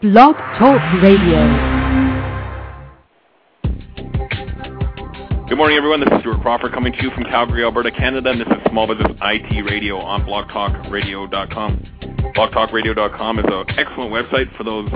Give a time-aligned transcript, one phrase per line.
[0.00, 1.42] Blog Talk Radio.
[5.48, 5.98] Good morning, everyone.
[5.98, 8.30] This is Stuart Crawford coming to you from Calgary, Alberta, Canada.
[8.30, 11.84] And this is Small Business IT Radio on blogtalkradio.com.
[12.36, 14.88] Blogtalkradio.com is an excellent website for those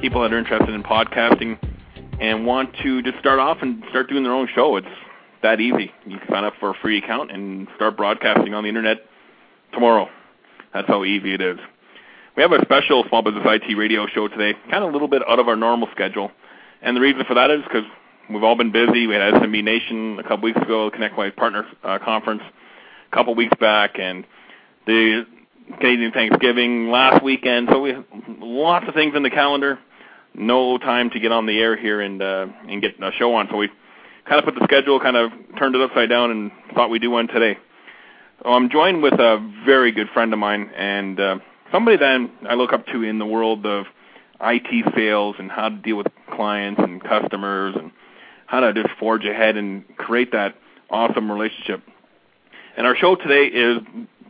[0.00, 1.58] people that are interested in podcasting
[2.18, 4.76] and want to just start off and start doing their own show.
[4.76, 4.86] It's
[5.42, 5.92] that easy.
[6.06, 9.00] You can sign up for a free account and start broadcasting on the internet
[9.74, 10.08] tomorrow.
[10.72, 11.58] That's how easy it is.
[12.36, 15.22] We have a special Small Business IT radio show today, kind of a little bit
[15.26, 16.30] out of our normal schedule.
[16.82, 17.84] And the reason for that is because
[18.28, 19.06] we've all been busy.
[19.06, 22.42] We had SMB Nation a couple weeks ago, ConnectWise Partner uh, Conference
[23.10, 24.26] a couple weeks back, and
[24.86, 25.24] the
[25.80, 27.68] Canadian Thanksgiving last weekend.
[27.72, 28.04] So we have
[28.38, 29.78] lots of things in the calendar.
[30.34, 33.48] No time to get on the air here and uh, and get a show on.
[33.50, 33.70] So we
[34.28, 37.10] kind of put the schedule, kind of turned it upside down, and thought we'd do
[37.10, 37.56] one today.
[38.42, 41.36] So I'm joined with a very good friend of mine and uh,
[41.76, 43.84] somebody that I look up to in the world of
[44.40, 47.92] IT sales and how to deal with clients and customers and
[48.46, 50.54] how to just forge ahead and create that
[50.88, 51.82] awesome relationship.
[52.78, 53.78] And our show today is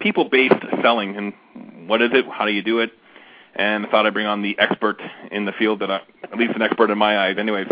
[0.00, 2.24] people-based selling and what is it?
[2.28, 2.90] How do you do it?
[3.54, 5.00] And I thought I'd bring on the expert
[5.30, 7.36] in the field that I, at least an expert in my eyes.
[7.38, 7.68] Anyways,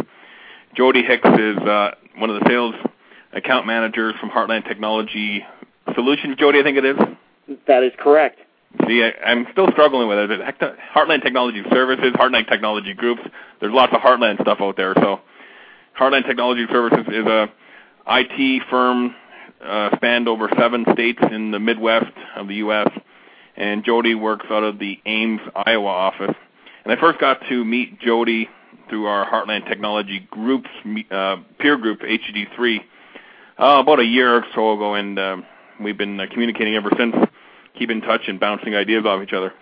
[0.79, 2.77] Joddey Hicks is uh, one of the sales
[3.33, 5.45] account managers from Heartland Technology
[5.97, 6.37] Solutions.
[6.37, 6.97] Joddey, I think it is.
[7.67, 8.39] That is correct.
[8.87, 10.41] See, I, I'm still struggling with it.
[10.95, 13.23] Heartland Technology Services, Heartland Technology Groups.
[13.61, 14.95] There's lots of Heartland stuff out there.
[14.97, 15.21] So,
[15.99, 17.49] Heartland Technology Services is a
[18.07, 19.15] IT firm
[19.65, 22.89] uh, spanned over seven states in the Midwest of the U.S.
[23.57, 26.35] And Joddey works out of the Ames, Iowa office.
[26.85, 28.49] And I first got to meet Joddey
[28.89, 30.69] through our Heartland Technology Groups
[31.11, 32.79] uh, peer group, HG3,
[33.59, 35.37] uh, about a year or so ago, and uh,
[35.81, 37.15] we've been uh, communicating ever since,
[37.79, 39.53] keep in touch and bouncing ideas off each other.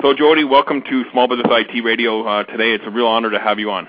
[0.00, 2.70] So, Joddey, welcome to Small Business IT Radio uh, today.
[2.72, 3.88] It's a real honor to have you on.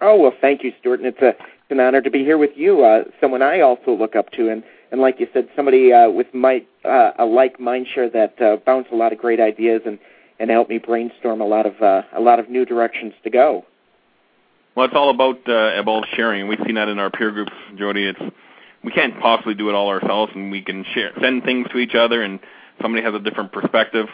[0.00, 2.50] Oh well, thank you, Stuart, and it's a it's an honor to be here with
[2.56, 2.82] you.
[2.82, 6.32] Uh, someone I also look up to, and and like you said, somebody uh, with
[6.32, 9.98] my uh, a like mind share that uh, bounce a lot of great ideas and
[10.38, 13.66] and help me brainstorm a lot of uh, a lot of new directions to go.
[14.74, 16.48] Well, it's all about uh, about sharing.
[16.48, 18.10] We've seen that in our peer groups, Joddey.
[18.10, 18.34] It's
[18.82, 21.94] we can't possibly do it all ourselves, and we can share send things to each
[21.94, 22.40] other, and
[22.80, 24.06] somebody has a different perspective.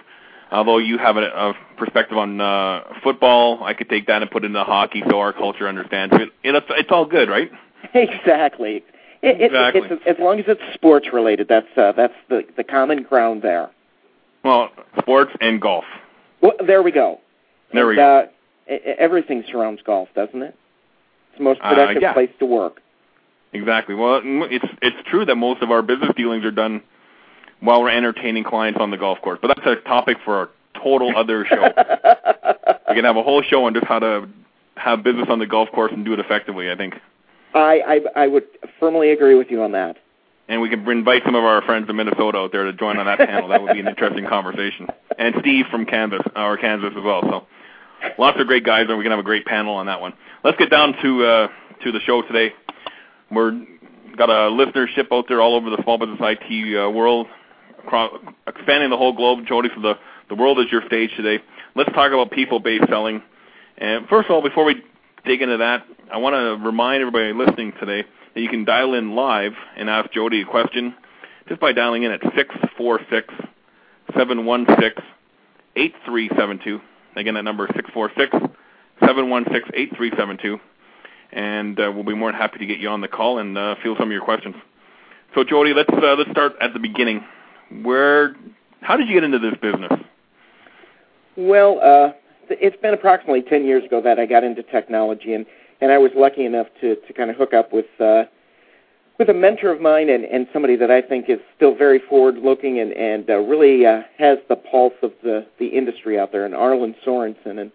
[0.51, 4.45] Although you have a, a perspective on uh, football, I could take that and put
[4.45, 6.31] it into hockey, so our culture understands it.
[6.45, 7.51] It's, it's all good, right?
[7.95, 8.83] Exactly.
[9.23, 9.83] It, exactly.
[9.83, 13.71] It, as long as it's sports related, that's uh, that's the the common ground there.
[14.45, 15.85] Well, sports and golf.
[16.41, 17.21] Well, there we go.
[17.73, 18.29] There and, we go.
[18.69, 20.57] Uh, everything surrounds golf, doesn't it?
[21.31, 22.13] It's the most productive uh, yeah.
[22.13, 22.81] place to work.
[23.53, 23.95] Exactly.
[23.95, 26.83] Well, it's it's true that most of our business dealings are done
[27.61, 29.39] while we're entertaining clients on the golf course.
[29.41, 30.49] But that's a topic for a
[30.83, 31.63] total other show.
[32.89, 34.29] we can have a whole show on just how to
[34.77, 36.71] have business on the golf course and do it effectively.
[36.71, 36.95] I think.
[37.55, 38.45] I I, I would
[38.79, 39.97] firmly agree with you on that.
[40.49, 43.07] And we can invite some of our friends in Minnesota out there to join on
[43.07, 43.49] that panel.
[43.49, 44.87] That would be an interesting conversation.
[45.19, 47.23] And Steve from Kansas, or Kansas as well.
[47.23, 47.47] So
[48.17, 50.13] lots of great guys, and we can have a great panel on that one.
[50.45, 51.49] Let's get down to uh,
[51.83, 52.55] to the show today.
[53.31, 53.53] We're
[54.17, 57.27] got a listenership out there all over the small business IT uh, world,
[57.87, 58.13] across,
[58.47, 59.47] expanding the whole globe.
[59.47, 59.95] Joddey, so the
[60.29, 61.43] the world is your stage today.
[61.75, 63.23] Let's talk about people-based selling.
[63.79, 64.83] And first of all, before we
[65.25, 68.05] dig into that, I want to remind everybody listening today
[68.35, 70.95] that you can dial in live and ask Joddey a question
[71.49, 73.33] just by dialing in at six four six
[74.17, 75.01] seven one six
[75.77, 76.81] eight three seven two.
[77.15, 78.35] Again, that number is six four six
[79.05, 80.59] seven one six eight three seven two
[81.33, 83.75] and uh, we'll be more than happy to get you on the call and uh,
[83.83, 84.55] field some of your questions.
[85.35, 87.25] So, Joddey, let's uh, let's start at the beginning.
[87.83, 88.35] Where,
[88.81, 89.93] how did you get into this business?
[91.37, 92.13] Well, uh,
[92.49, 95.45] it's been approximately ten years ago that I got into technology, and
[95.81, 97.87] and I was lucky enough to to kind of hook up with.
[98.01, 98.25] Uh,
[99.19, 102.79] with a mentor of mine and, and somebody that I think is still very forward-looking
[102.79, 106.53] and, and uh, really uh, has the pulse of the, the industry out there, and
[106.53, 107.59] Arlin Sorensen.
[107.59, 107.73] And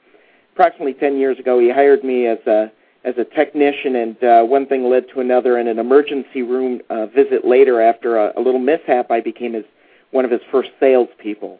[0.53, 2.71] approximately 10 years ago, he hired me as a
[3.03, 5.57] as a technician, and uh, one thing led to another.
[5.57, 9.65] And an emergency room uh, visit later, after a, a little mishap, I became his
[10.11, 11.59] one of his first salespeople.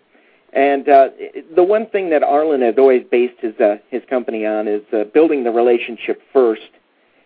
[0.53, 1.09] And uh,
[1.56, 5.06] the one thing that Arlin has always based his uh, his company on is uh,
[5.06, 6.69] building the relationship first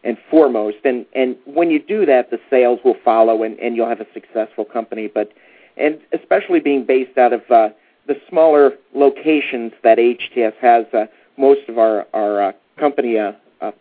[0.04, 0.78] and foremost.
[0.84, 4.08] And and when you do that, the sales will follow, and, and you'll have a
[4.14, 5.08] successful company.
[5.08, 5.34] But
[5.76, 7.70] and especially being based out of uh,
[8.08, 11.08] the smaller locations that HTS has, uh,
[11.38, 13.32] most of our our uh, company uh,
[13.62, 13.72] uh,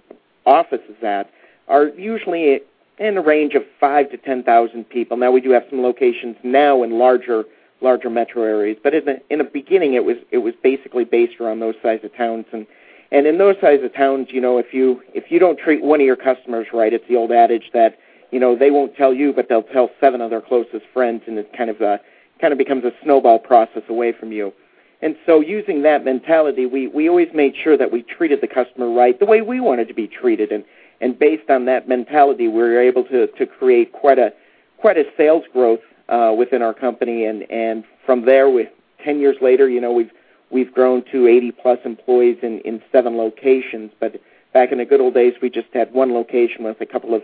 [0.46, 1.30] offices at
[1.68, 2.60] are usually
[2.98, 5.16] in a range of five to ten thousand people.
[5.16, 7.44] Now we do have some locations now in larger
[7.80, 11.40] larger metro areas, but in the in the beginning it was it was basically based
[11.40, 12.66] around those size of towns and
[13.10, 16.00] And in those size of towns, you know, if you if you don't treat one
[16.00, 17.98] of your customers right, it's the old adage that
[18.32, 21.38] you know they won't tell you, but they'll tell seven of their closest friends, and
[21.38, 21.98] it kind of uh,
[22.40, 24.52] kind of becomes a snowball process away from you.
[25.00, 28.90] And so, using that mentality, we we always made sure that we treated the customer
[28.90, 30.64] right, the way we wanted to be treated, and
[31.00, 34.32] and based on that mentality, we were able to to create quite a
[34.78, 38.68] quite a sales growth uh, within our company, and and from there, with
[39.04, 40.12] ten years later, you know, we've
[40.50, 43.90] we've grown to 80 plus employees in in seven locations.
[43.98, 44.20] But
[44.52, 47.22] back in the good old days, we just had one location with a couple of,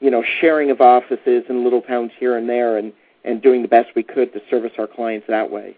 [0.00, 2.92] you know, sharing of offices in little towns here and there, and
[3.24, 5.76] and doing the best we could to service our clients that way.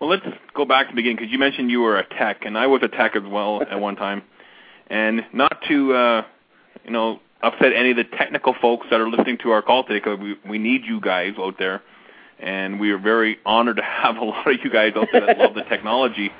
[0.00, 0.24] Well, let's
[0.54, 2.82] go back to the beginning because you mentioned you were a tech, and I was
[2.82, 4.22] a tech as well at one time.
[4.90, 6.22] And not to, uh,
[6.84, 10.00] you know, upset any of the technical folks that are listening to our call today
[10.00, 11.82] because we, we need you guys out there.
[12.38, 15.38] And we are very honored to have a lot of you guys out there that
[15.38, 16.30] love the technology.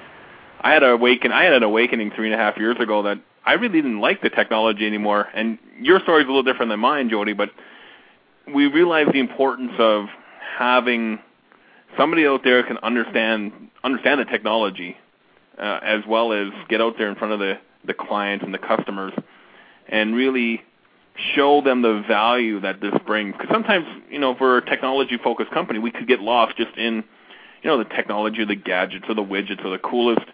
[0.61, 1.33] I had an awaken.
[1.33, 4.21] I had an awakening three and a half years ago that I really didn't like
[4.21, 5.29] the technology anymore.
[5.35, 7.51] And your story is a little different than mine, Joddey, but
[8.53, 10.07] we realized the importance of
[10.59, 11.19] having
[11.97, 14.97] somebody out there can understand understand the technology
[15.59, 17.55] uh, as well as get out there in front of the
[17.87, 19.13] the clients and the customers
[19.89, 20.63] and really
[21.35, 23.33] show them the value that this brings.
[23.33, 27.05] Because sometimes, you know, for a technology-focused company, we could get lost just in,
[27.63, 30.27] you know, the technology the gadgets or the widgets or the coolest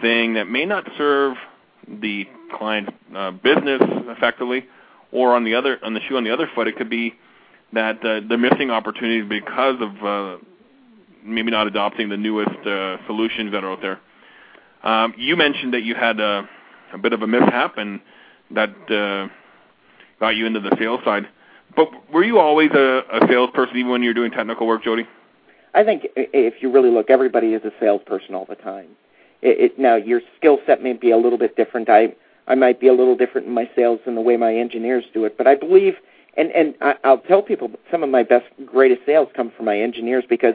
[0.00, 1.36] thing that may not serve
[1.88, 2.26] the
[2.56, 4.66] client's uh, business effectively.
[5.10, 7.14] Or on the other, on the shoe on the other foot, it could be
[7.72, 10.36] that uh, they're missing opportunities because of uh,
[11.24, 14.00] maybe not adopting the newest uh, solutions that are out there.
[14.82, 16.48] Um, you mentioned that you had a,
[16.92, 18.00] a bit of a mishap and
[18.50, 19.28] that uh,
[20.20, 21.28] got you into the sales side.
[21.76, 25.06] But were you always a, a salesperson even when you were doing technical work, Joddey?
[25.74, 28.88] I think if you really look, everybody is a salesperson all the time.
[29.42, 31.88] It, it, now, your skill set may be a little bit different.
[31.88, 32.14] I
[32.48, 35.26] I might be a little different in my sales than the way my engineers do
[35.26, 35.96] it, but I believe,
[36.36, 39.78] and and I, I'll tell people, some of my best, greatest sales come from my
[39.78, 40.54] engineers because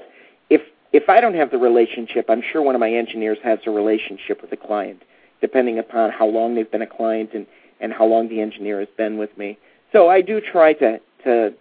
[0.50, 3.72] if if I don't have the relationship, I'm sure one of my engineers has a
[3.72, 5.04] relationship with the client,
[5.44, 7.45] depending upon how long they've been a client and
[7.81, 9.57] and how long the engineer has been with me.
[9.92, 11.54] So I do try to to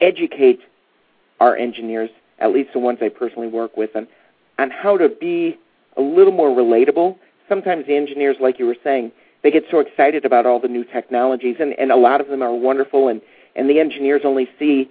[0.00, 0.60] educate
[1.40, 4.06] our engineers, at least the ones I personally work with, on
[4.60, 5.58] on how to be
[5.96, 7.18] a little more relatable.
[7.48, 9.10] Sometimes the engineers, like you were saying,
[9.42, 12.42] they get so excited about all the new technologies, and, and a lot of them
[12.42, 13.20] are wonderful, and,
[13.56, 14.88] and the engineers only see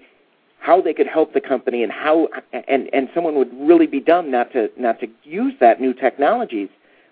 [0.59, 4.29] how they could help the company and how and, and someone would really be dumb
[4.29, 6.67] not to not to use that new technologies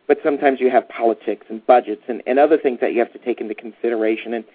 [0.08, 3.20] but sometimes you have politics and budgets and, and other things that you have to
[3.20, 4.34] take into consideration.
[4.34, 4.46] And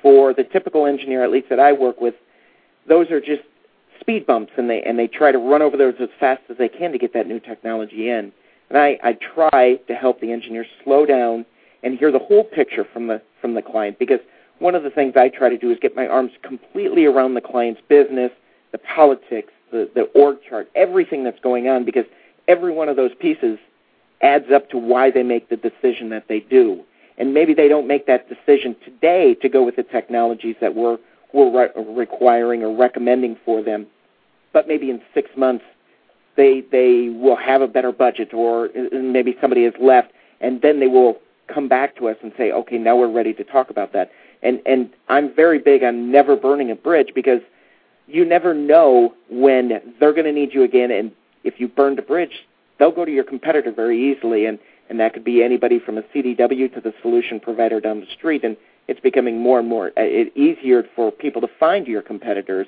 [0.00, 2.14] for the typical engineer, at least that I work with,
[2.88, 3.42] those are just
[4.00, 6.68] speed bumps, and they and they try to run over those as fast as they
[6.68, 8.32] can to get that new technology in.
[8.68, 11.46] And I, I try to help the engineer slow down
[11.82, 14.20] and hear the whole picture from the from the client because
[14.58, 17.40] one of the things I try to do is get my arms completely around the
[17.40, 18.30] client's business,
[18.70, 22.04] the politics, the, the org chart, everything that's going on because
[22.48, 23.58] every one of those pieces
[24.22, 26.82] adds up to why they make the decision that they do.
[27.18, 30.98] And maybe they don't make that decision today to go with the technologies that we're,
[31.32, 33.86] we're re- requiring or recommending for them,
[34.52, 35.64] but maybe in six months
[36.36, 40.86] they they will have a better budget, or maybe somebody has left, and then they
[40.86, 44.10] will come back to us and say, okay, now we're ready to talk about that.
[44.42, 47.40] And and I'm very big on never burning a bridge because
[48.06, 51.12] you never know when they're going to need you again, and
[51.44, 52.46] if you burned a bridge,
[52.78, 56.02] they'll go to your competitor very easily, and and that could be anybody from a
[56.02, 58.56] CDW to the solution provider down the street, and
[58.88, 60.02] it's becoming more and more uh,
[60.34, 62.66] easier for people to find your competitors,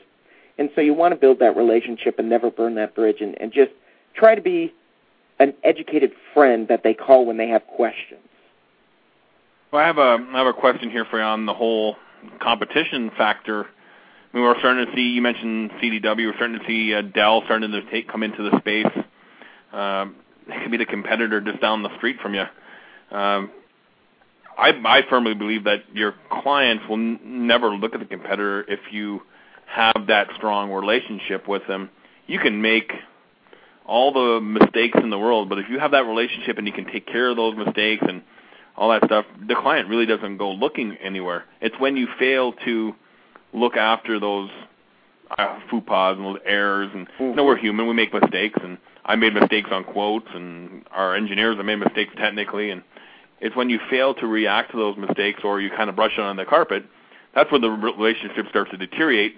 [0.58, 3.52] and so you want to build that relationship and never burn that bridge, and, and
[3.52, 3.73] just
[4.14, 4.73] try to be
[5.38, 8.20] an educated friend that they call when they have questions.
[9.73, 11.96] Well, I have a I have a question here for you on the whole
[12.40, 13.64] competition factor.
[13.64, 15.02] I mean, we're starting to see.
[15.02, 16.26] You mentioned CDW.
[16.26, 19.04] We're starting to see uh, Dell starting to take come into the space.
[19.74, 20.16] Um,
[20.46, 22.44] it could be the competitor just down the street from you.
[23.10, 23.50] Um,
[24.56, 28.80] I, I firmly believe that your clients will n- never look at the competitor if
[28.92, 29.22] you
[29.66, 31.90] have that strong relationship with them.
[32.26, 32.92] You can make
[33.86, 36.86] all the mistakes in the world, but if you have that relationship and you can
[36.86, 38.22] take care of those mistakes and
[38.76, 41.44] all that stuff, the client really doesn't go looking anywhere.
[41.60, 42.94] It's when you fail to
[43.52, 44.50] look after those
[45.36, 47.24] uh, faux pas and those errors, and mm-hmm.
[47.24, 51.14] you know we're human, we make mistakes, and I made mistakes on quotes, and our
[51.14, 52.82] engineers have made mistakes technically, and
[53.40, 56.20] it's when you fail to react to those mistakes or you kind of brush it
[56.20, 56.84] on the carpet,
[57.34, 59.37] that's when the relationship starts to deteriorate.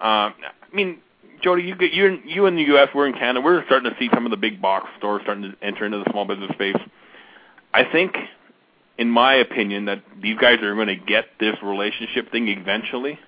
[0.00, 0.34] Uh, I
[0.72, 0.98] mean,
[1.42, 2.88] Joddey, you get you you in the U.S.
[2.94, 3.40] We're in Canada.
[3.40, 6.10] We're starting to see some of the big box stores starting to enter into the
[6.10, 6.76] small business space.
[7.72, 8.14] I think,
[8.98, 13.18] in my opinion, that these guys are going to get this relationship thing eventually.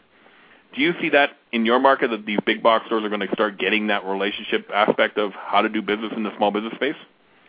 [0.75, 3.33] Do you see that in your market that these big box stores are going to
[3.33, 6.97] start getting that relationship aspect of how to do business in the small business space?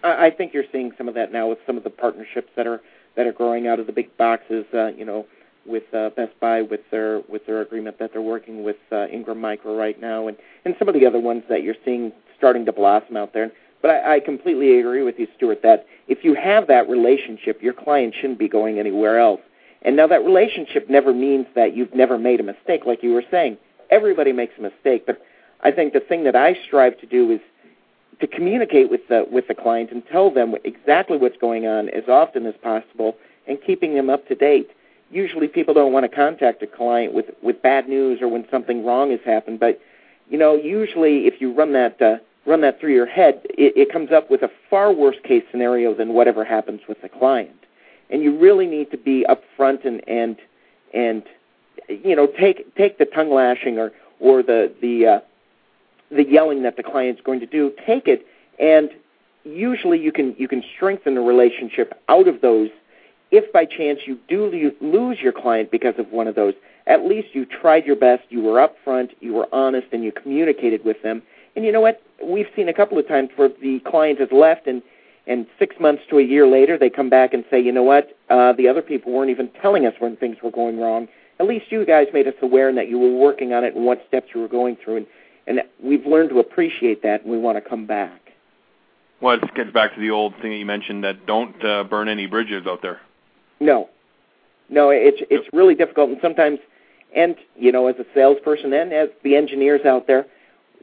[0.03, 2.82] I think you're seeing some of that now with some of the partnerships that are
[3.15, 4.65] that are growing out of the big boxes.
[4.74, 5.25] Uh, you know,
[5.65, 9.39] with uh, Best Buy with their with their agreement that they're working with uh, Ingram
[9.39, 12.74] Micro right now, and and some of the other ones that you're seeing starting to
[12.74, 13.51] blossom out there.
[13.82, 17.74] But I, I completely agree with you, Stuart, that if you have that relationship, your
[17.74, 19.42] client shouldn't be going anywhere else.
[19.83, 23.23] And now that relationship never means that you've never made a mistake, like you were
[23.29, 23.57] saying.
[23.91, 25.21] Everybody makes a mistake, but
[25.61, 27.41] I think the thing that I strive to do is
[28.19, 32.03] to communicate with the with the client and tell them exactly what's going on as
[32.07, 34.69] often as possible and keeping them up to date.
[35.11, 38.85] Usually, people don't want to contact a client with with bad news or when something
[38.85, 39.79] wrong has happened, but
[40.29, 43.91] you know, usually if you run that uh, run that through your head, it, it
[43.91, 47.62] comes up with a far worse case scenario than whatever happens with the client.
[48.13, 50.38] And you really need to be upfront and and
[50.93, 51.24] and
[51.89, 55.20] you know take take the tongue lashing or or the the uh,
[56.10, 57.74] the yelling that the client's going to do.
[57.86, 58.25] Take it,
[58.60, 58.89] and
[59.43, 62.70] usually you can you can strengthen the relationship out of those.
[63.32, 66.53] If by chance you do lose your client because of one of those,
[66.86, 70.86] at least you tried your best, you were upfront, you were honest, and you communicated
[70.86, 71.24] with them.
[71.55, 72.01] And you know what?
[72.24, 74.84] We've seen a couple of times where the client has left, and
[75.25, 78.18] and six months to a year later, they come back and say, you know what?
[78.30, 81.08] Uh, the other people weren't even telling us when things were going wrong.
[81.39, 83.86] At least you guys made us aware and that you were working on it and
[83.86, 85.08] what steps you were going through, and
[85.46, 88.32] and we've learned to appreciate that, and we want to come back.
[89.20, 92.08] Well, it gets back to the old thing that you mentioned that don't uh, burn
[92.08, 93.01] any bridges out there.
[93.60, 93.89] No,
[94.70, 96.60] no, it's it's really difficult, and sometimes,
[97.15, 100.25] and you know, as a salesperson and as the engineers out there,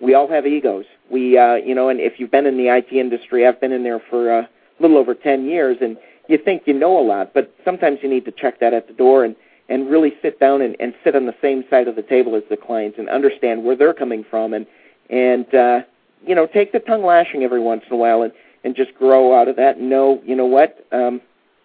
[0.00, 0.86] we all have egos.
[1.10, 3.82] We, uh, you know, and if you've been in the IT industry, I've been in
[3.82, 4.48] there for uh, a
[4.80, 5.96] little over 10 years, and
[6.28, 8.94] you think you know a lot, but sometimes you need to check that at the
[8.94, 9.36] door and
[9.68, 12.42] and really sit down and, and sit on the same side of the table as
[12.50, 14.66] the clients and understand where they're coming from and
[15.10, 15.80] and uh,
[16.26, 18.32] you know take the tongue lashing every once in a while and
[18.64, 19.76] and just grow out of that.
[19.76, 20.84] And know, you know what?
[20.92, 21.20] Um,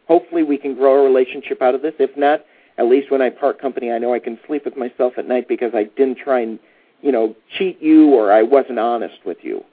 [0.07, 1.93] hopefully, we can grow a relationship out of this.
[1.99, 2.45] If not,
[2.77, 5.47] at least when I part company, I know I can sleep with myself at night
[5.47, 6.59] because I didn't try and
[7.05, 9.63] you know, cheat you or I wasn't honest with you.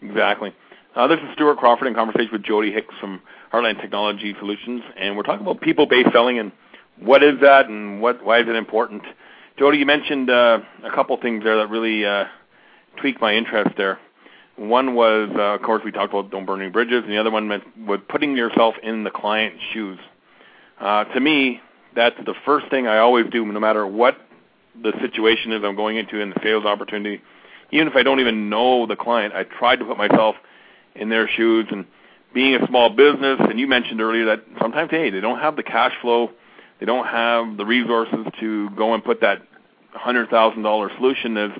[0.00, 0.54] Exactly.
[0.96, 3.20] Uh, this is Stuart Crawford in conversation with Joddey Hicks from
[3.52, 6.50] Heartland Technology Solutions, and we're talking about people-based selling and
[6.98, 9.02] what is that and what why is it important.
[9.58, 12.24] Joddey, you mentioned uh, a couple things there that really uh,
[12.96, 13.98] tweaked my interest there.
[14.56, 17.30] One was, uh, of course, we talked about don't burn any bridges, and the other
[17.30, 17.48] one
[17.86, 19.98] was putting yourself in the client's shoes.
[20.80, 21.60] Uh, to me,
[21.94, 24.16] that's the first thing I always do, no matter what
[24.80, 27.22] the situation is I'm going into and the sales opportunity.
[27.70, 30.36] Even if I don't even know the client, I try to put myself
[30.94, 31.66] in their shoes.
[31.70, 31.86] And
[32.34, 35.62] being a small business, and you mentioned earlier that sometimes, hey, they don't have the
[35.62, 36.30] cash flow,
[36.80, 39.42] they don't have the resources to go and put that
[39.96, 41.50] $100,000 solution as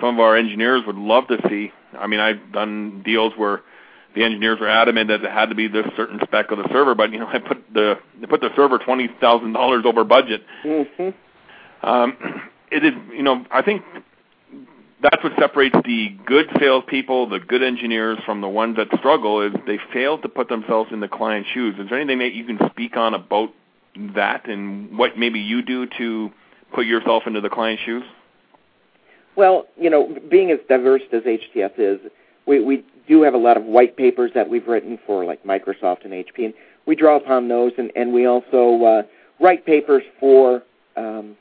[0.00, 1.72] some of our engineers would love to see.
[1.98, 3.62] I mean, I've done deals where
[4.14, 6.94] the engineers were adamant that it had to be this certain spec of the server,
[6.94, 10.42] but you know, I put the they put the server twenty thousand dollars over budget.
[10.64, 11.10] Mm-hmm.
[13.50, 13.82] I think
[15.02, 19.40] that's what separates the good salespeople, the good engineers, from the ones that struggle.
[19.42, 21.74] Is they fail to put themselves in the client's shoes.
[21.78, 23.50] Is there anything that you can speak on about
[24.14, 26.30] that, and what maybe you do to
[26.74, 28.04] put yourself into the client's shoes?
[29.36, 32.00] Well, you know, being as diverse as HTS is,
[32.46, 36.04] we, we do have a lot of white papers that we've written for like Microsoft
[36.04, 36.54] and HP, and
[36.86, 39.02] we draw upon those, and, and we also uh,
[39.40, 40.62] write papers for
[40.96, 41.36] um,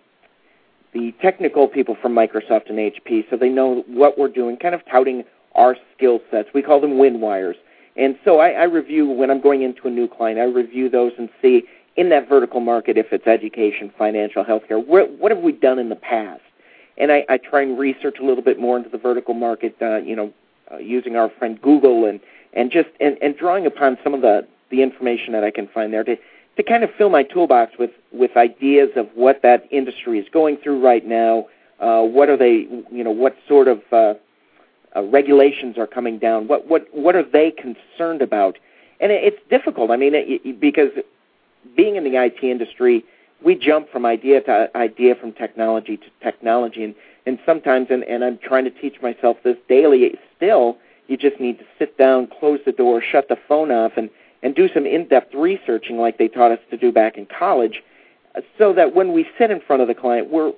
[0.93, 4.81] the technical people from Microsoft and HP so they know what we're doing, kind of
[4.89, 5.24] touting
[5.55, 6.50] our skill sets.
[6.53, 7.55] We call them win wires.
[7.95, 11.12] And so I, I review when I'm going into a new client, I review those
[11.17, 11.63] and see
[11.98, 15.89] in that vertical market if it's education, financial, healthcare, where, what have we done in
[15.89, 16.41] the past?
[16.98, 19.98] And I, I try and research a little bit more into the vertical market, uh,
[19.98, 20.33] you know,
[20.71, 22.19] uh, using our friend Google and,
[22.53, 25.91] and just and, and drawing upon some of the, the information that I can find
[25.91, 26.15] there to
[26.58, 30.58] to kind of fill my toolbox with with ideas of what that industry is going
[30.58, 31.48] through right now.
[31.79, 32.67] Uh, what are they?
[32.91, 34.13] You know, what sort of uh,
[34.96, 36.48] uh, regulations are coming down?
[36.48, 38.58] What what what are they concerned about?
[39.00, 39.91] And it, it's difficult.
[39.91, 40.89] I mean, it, it, because
[41.75, 43.03] being in the IT industry,
[43.43, 48.24] we jump from idea to idea, from technology to technology, and and sometimes, and, and
[48.24, 50.17] I'm trying to teach myself this daily.
[50.36, 50.77] Still,
[51.08, 54.10] you just need to sit down, close the door, shut the phone off, and
[54.43, 57.83] and do some in-depth researching like they taught us to do back in college
[58.57, 60.53] so that when we sit in front of the client we're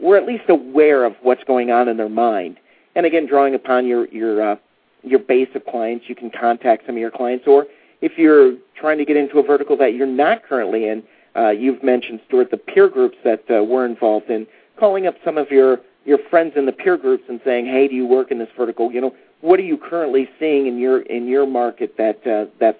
[0.00, 2.58] we're at least aware of what's going on in their mind
[2.94, 4.56] and again drawing upon your your uh,
[5.02, 7.66] your base of clients you can contact some of your clients or
[8.04, 11.02] if you're trying to get into a vertical that you're not currently in,
[11.34, 14.46] uh, you've mentioned, Stuart, the peer groups that uh, we're involved in,
[14.78, 17.94] calling up some of your, your friends in the peer groups and saying, hey, do
[17.94, 18.92] you work in this vertical?
[18.92, 22.78] You know, what are you currently seeing in your, in your market that, uh, that's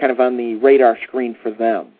[0.00, 1.92] kind of on the radar screen for them?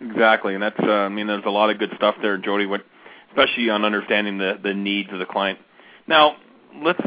[0.00, 2.68] Exactly, and that's uh, I mean there's a lot of good stuff there, Joddey.
[2.68, 2.82] What,
[3.30, 5.58] especially on understanding the the needs of the client.
[6.06, 6.36] Now
[6.82, 7.00] let's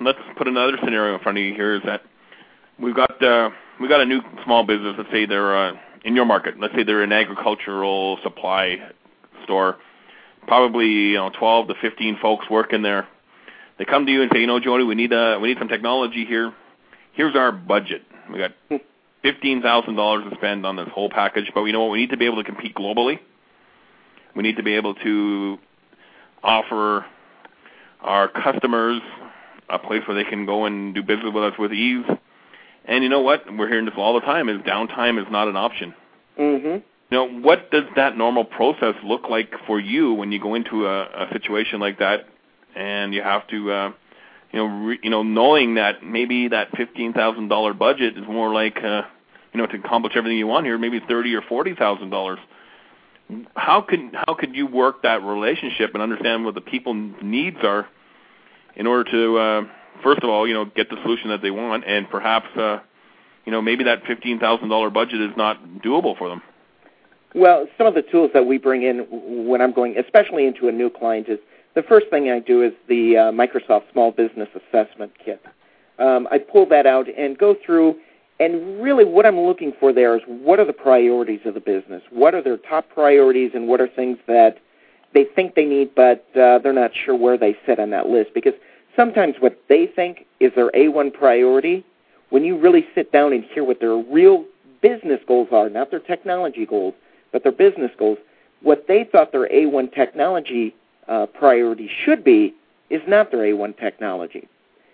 [0.00, 1.76] let's put another scenario in front of you here.
[1.76, 2.02] Is that
[2.78, 4.94] we've got uh, we got a new small business.
[4.98, 5.72] Let's say they're uh,
[6.04, 6.58] in your market.
[6.60, 8.78] Let's say they're an agricultural supply
[9.44, 9.76] store.
[10.46, 13.08] Probably you know 12 to 15 folks working there.
[13.78, 15.68] They come to you and say, you know, Joddey, we need uh, we need some
[15.68, 16.52] technology here.
[17.12, 18.02] Here's our budget.
[18.32, 18.52] We got
[19.22, 22.10] fifteen thousand dollars to spend on this whole package, but we know what we need
[22.10, 23.18] to be able to compete globally.
[24.34, 25.58] We need to be able to
[26.42, 27.04] offer
[28.00, 29.00] our customers
[29.68, 32.04] a place where they can go and do business with us with ease.
[32.84, 33.42] And you know what?
[33.52, 35.94] We're hearing this all the time: is downtime is not an option.
[36.38, 36.78] Mm-hmm.
[37.10, 40.86] You know, what does that normal process look like for you when you go into
[40.86, 42.26] a, a situation like that,
[42.76, 43.92] and you have to, uh,
[44.52, 48.52] you know, re, you know, knowing that maybe that fifteen thousand dollar budget is more
[48.52, 49.02] like, uh,
[49.52, 52.38] you know, to accomplish everything you want here, maybe thirty or forty thousand dollars.
[53.56, 57.88] How could how could you work that relationship and understand what the people's needs are
[58.76, 59.62] in order to uh,
[60.02, 62.78] first of all, you know, get the solution that they want, and perhaps, uh,
[63.44, 66.42] you know, maybe that fifteen thousand dollar budget is not doable for them.
[67.34, 70.72] Well, some of the tools that we bring in when I'm going, especially into a
[70.72, 71.38] new client, is
[71.76, 75.44] the first thing I do is the uh, Microsoft Small Business Assessment Kit.
[75.98, 77.96] Um, I pull that out and go through,
[78.40, 82.02] and really what I'm looking for there is what are the priorities of the business?
[82.10, 84.58] What are their top priorities, and what are things that
[85.12, 88.30] they think they need, but uh, they're not sure where they sit on that list?
[88.34, 88.54] Because
[88.96, 91.84] sometimes what they think is their A1 priority,
[92.30, 94.46] when you really sit down and hear what their real
[94.80, 96.94] business goals are, not their technology goals,
[97.32, 98.16] but their business goals,
[98.62, 100.74] what they thought their A1 technology
[101.08, 102.54] uh, priority should be
[102.90, 104.48] is not their A1 technology.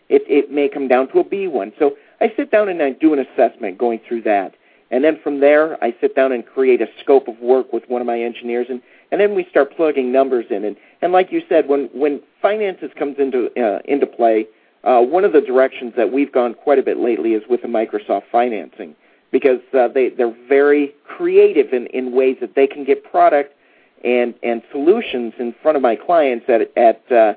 [0.09, 1.72] It, it may come down to a B1.
[1.79, 4.55] So I sit down and I do an assessment going through that.
[4.90, 8.03] And then from there, I sit down and create a scope of work with one
[8.03, 10.64] of my engineers, and, and then we start plugging numbers in.
[10.64, 14.46] And, and like you said, when, when finances comes into, uh, into play,
[14.85, 17.68] uh, one of the directions that we've gone quite a bit lately is with the
[17.68, 18.94] Microsoft financing
[19.31, 23.55] because uh, they, they're very creative in, in ways that they can get product
[24.04, 27.34] and, and solutions in front of my clients at, at uh,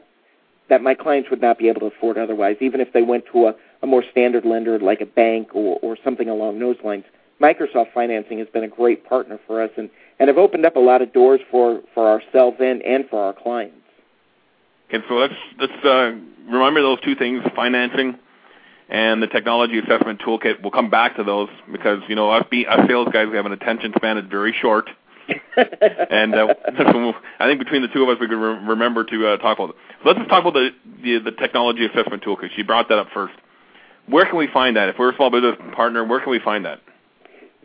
[0.70, 3.48] that my clients would not be able to afford otherwise, even if they went to
[3.48, 7.04] a, a more standard lender like a bank or, or something along those lines.
[7.42, 10.80] Microsoft Financing has been a great partner for us and, and have opened up a
[10.80, 13.76] lot of doors for, for ourselves and, and for our clients.
[14.88, 16.12] Okay, so let's let's uh,
[16.48, 18.18] remember those two things: financing
[18.88, 20.62] and the technology assessment toolkit.
[20.62, 23.48] We'll come back to those because you know us, be, us sales guys, we have
[23.48, 24.90] an attention span that's very short.
[25.58, 26.54] And uh,
[27.40, 29.72] I think between the two of us, we can re- remember to uh, talk about
[29.72, 29.76] it.
[30.06, 30.70] Let's just talk about the,
[31.04, 32.50] the the technology assessment toolkit.
[32.56, 33.34] She brought that up first.
[34.08, 34.90] Where can we find that?
[34.90, 36.80] If we're a small business partner, where can we find that?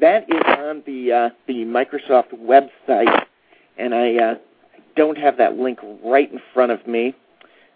[0.01, 3.25] That is on the uh, the Microsoft website,
[3.77, 4.35] and I uh,
[4.96, 7.14] don't have that link right in front of me,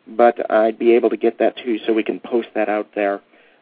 [0.07, 2.89] but I'd be able to get that to you so we can post that out
[2.95, 3.15] there.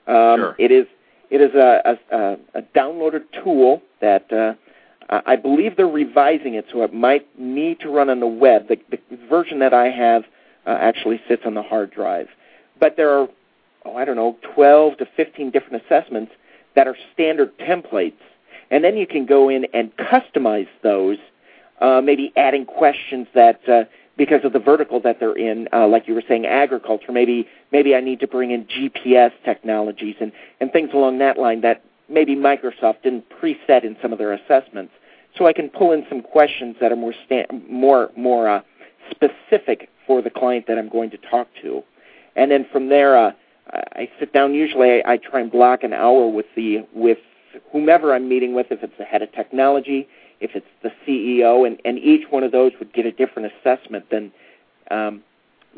[0.07, 0.57] Um, sure.
[0.59, 0.87] It is
[1.31, 4.53] it is a, a, a downloaded tool that uh,
[5.09, 8.69] I believe they're revising it, so it might need to run on the web.
[8.69, 10.25] The, the version that I have
[10.67, 12.29] uh, actually sits on the hard drive,
[12.81, 13.29] but there are
[13.85, 16.33] oh I don't know 12 to 15 different assessments
[16.75, 18.15] that are standard templates
[18.73, 21.19] and then you can go in and customize those,
[21.83, 23.85] uh, maybe adding questions that uh,
[24.17, 27.12] because of the vertical that they're in, uh, like you were saying, agriculture.
[27.12, 31.61] Maybe maybe I need to bring in GPS technologies and and things along that line
[31.61, 34.93] that maybe Microsoft didn't preset in some of their assessments.
[35.37, 38.61] So I can pull in some questions that are more sta- more more uh,
[39.11, 41.83] specific for the client that I'm going to talk to,
[42.37, 43.17] and then from there.
[43.17, 43.33] Uh,
[43.73, 44.53] I sit down.
[44.53, 47.19] Usually, I, I try and block an hour with the with
[47.71, 50.09] whomever I'm meeting with, if it's the head of technology,
[50.41, 54.11] if it's the CEO, and, and each one of those would get a different assessment
[54.11, 54.33] than
[54.91, 55.23] um,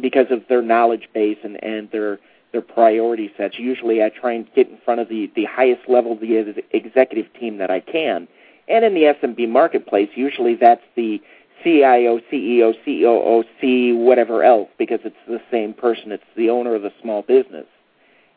[0.00, 2.18] because of their knowledge base and, and their
[2.54, 3.58] their priority sets.
[3.58, 7.26] Usually, I try and get in front of the the highest level of the executive
[7.34, 8.28] team that I can.
[8.68, 11.20] And in the SMB marketplace, usually that's the
[11.62, 16.12] CIO, CEO, COO, C, whatever else, because it's the same person.
[16.12, 17.66] It's the owner of the small business.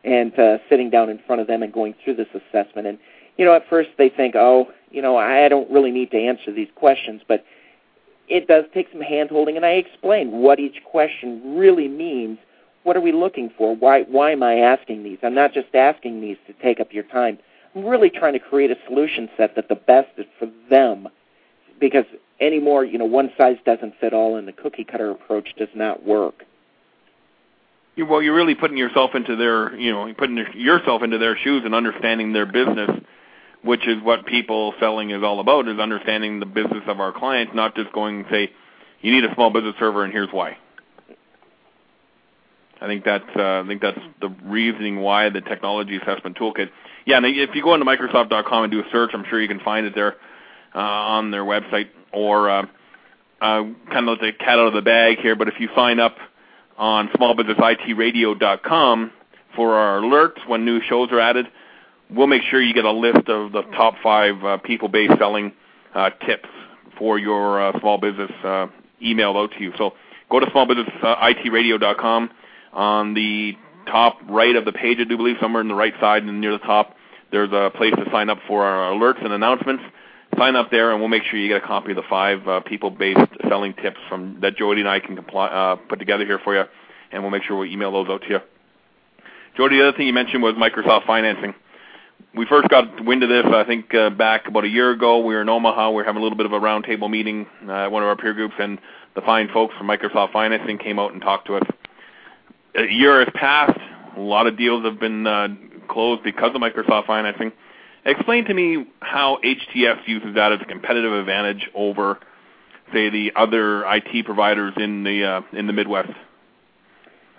[0.04, 2.88] And uh, sitting down in front of them and going through this assessment.
[2.88, 2.98] And
[3.38, 6.52] you know, at first they think, oh, you know, I don't really need to answer
[6.52, 7.46] these questions, but
[8.28, 12.40] it does take some hand holding, and I explain what each question really means.
[12.88, 13.76] What are we looking for?
[13.76, 15.18] Why, why am I asking these?
[15.22, 17.38] I'm not just asking these to take up your time.
[17.76, 21.10] I'm really trying to create a solution set that the best is for them,
[21.82, 22.06] because
[22.40, 26.06] anymore, you know, one size doesn't fit all, and the cookie cutter approach does not
[26.06, 26.46] work.
[27.98, 31.76] Well, you're really putting yourself into their, you know, putting yourself into their shoes and
[31.76, 32.92] understanding their business,
[33.64, 37.52] which is what people selling is all about, is understanding the business of our clients,
[37.54, 38.50] not just going and say,
[39.02, 40.58] you need a small business server and here's why.
[42.82, 46.70] I think that's uh, I think that's the reasoning why the technology assessment toolkit.
[47.06, 49.62] Yeah, and if you go into Microsoft.com and do a search, I'm sure you can
[49.62, 50.16] find it there
[50.76, 52.66] uh, on their website, or uh,
[53.42, 55.36] uh, kind of let the cat out of the bag here.
[55.36, 56.18] But if you sign up
[56.78, 59.12] on smallbusinessitradio.com
[59.56, 61.48] for our alerts when new shows are added,
[62.10, 65.54] we'll make sure you get a list of the top five uh, people-based selling
[65.96, 66.50] uh, tips
[66.98, 68.68] for your uh, small business uh,
[69.04, 69.74] emailed out to you.
[69.78, 69.94] So
[70.30, 72.30] go to smallbusinessitradio.com.
[72.78, 76.22] On the top right of the page, I do believe, somewhere in the right side
[76.24, 76.96] and near the top,
[77.32, 79.84] there's a place to sign up for our alerts and announcements.
[80.38, 82.60] Sign up there, and we'll make sure you get a copy of the five uh,
[82.60, 86.56] people-based selling tips from that Joddey and I can comply, uh, put together here for
[86.56, 86.66] you,
[87.12, 88.40] and we'll make sure we email those out to you.
[89.58, 91.56] Joddey, the other thing you mentioned was Microsoft financing.
[92.36, 95.26] We first got wind of this, I think, uh, back about a year ago.
[95.26, 95.90] We were in Omaha.
[95.90, 98.16] We were having a little bit of a roundtable meeting uh, at one of our
[98.16, 98.78] peer groups, and
[99.16, 101.64] the fine folks from Microsoft Financing came out and talked to us.
[102.76, 103.80] A year has passed.
[104.16, 105.48] A lot of deals have been uh,
[105.88, 107.52] closed because of Microsoft Financing.
[108.06, 112.20] Explain to me how HTS uses that as a competitive advantage over,
[112.94, 116.14] say, the other IT providers in the uh, in the Midwest.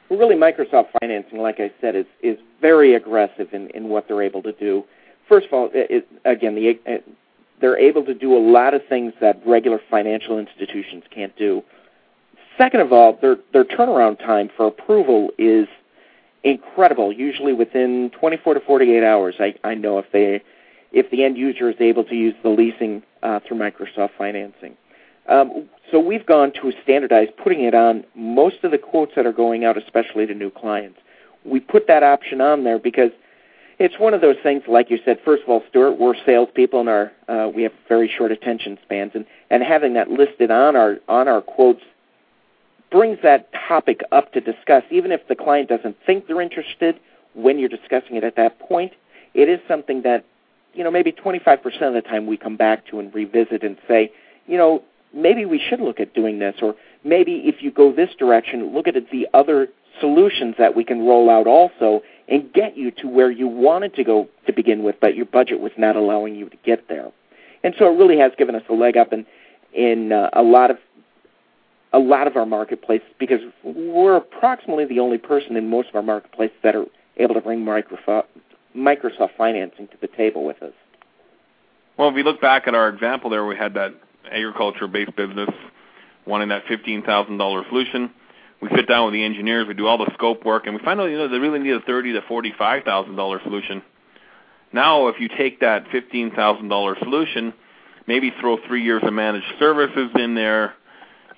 [0.09, 4.23] Well, really, Microsoft Financing, like I said, is is very aggressive in, in what they're
[4.23, 4.85] able to do.
[5.29, 7.11] First of all, it, again, the, it, uh,
[7.61, 11.63] they're able to do a lot of things that regular financial institutions can't do.
[12.59, 15.69] Second of all, their their turnaround time for approval is
[16.43, 17.13] incredible.
[17.13, 20.43] Usually within 24 to 48 hours, I, I know if they
[20.91, 24.77] if the end user is able to use the leasing uh, through Microsoft Financing.
[25.29, 29.33] Um, so we've gone to standardize putting it on most of the quotes that are
[29.33, 30.99] going out, especially to new clients.
[31.45, 33.11] We put that option on there because
[33.79, 35.21] it's one of those things, like you said.
[35.25, 39.13] First of all, Stuart, we're salespeople, and our uh, we have very short attention spans,
[39.15, 41.83] and, and having that listed on our on our quotes
[42.91, 46.99] brings that topic up to discuss, even if the client doesn't think they're interested.
[47.35, 48.93] When you're discussing it at that point,
[49.35, 50.25] it is something that
[50.75, 54.13] you know, maybe 25% of the time we come back to and revisit and say,
[54.47, 56.75] you know, maybe we should look at doing this, or
[57.05, 59.69] maybe if you go this direction, look at the other
[60.01, 64.05] solutions that we can roll out also and get you to where you wanted to
[64.05, 67.11] go to begin with, but your budget was not allowing you to get there.
[67.65, 69.27] And so it really has given us a leg up in
[69.75, 70.79] in uh, a lot of
[71.93, 76.03] a lot of our marketplaces because we're approximately the only person in most of our
[76.03, 78.25] marketplaces that are able to bring Microsoft
[78.77, 80.73] Microsoft financing to the table with us.
[81.97, 83.95] Well, if we look back at our example there, we had that
[84.31, 85.49] agriculture-based business
[86.27, 88.11] wanting that $15,000 solution.
[88.61, 91.01] We sit down with the engineers, we do all the scope work, and we find
[91.01, 93.83] out you know they really need a thirty to forty-five thousand dollar solution.
[94.73, 97.55] Now, if you take that fifteen thousand dollar solution,
[98.09, 100.75] maybe throw three years of managed services in there,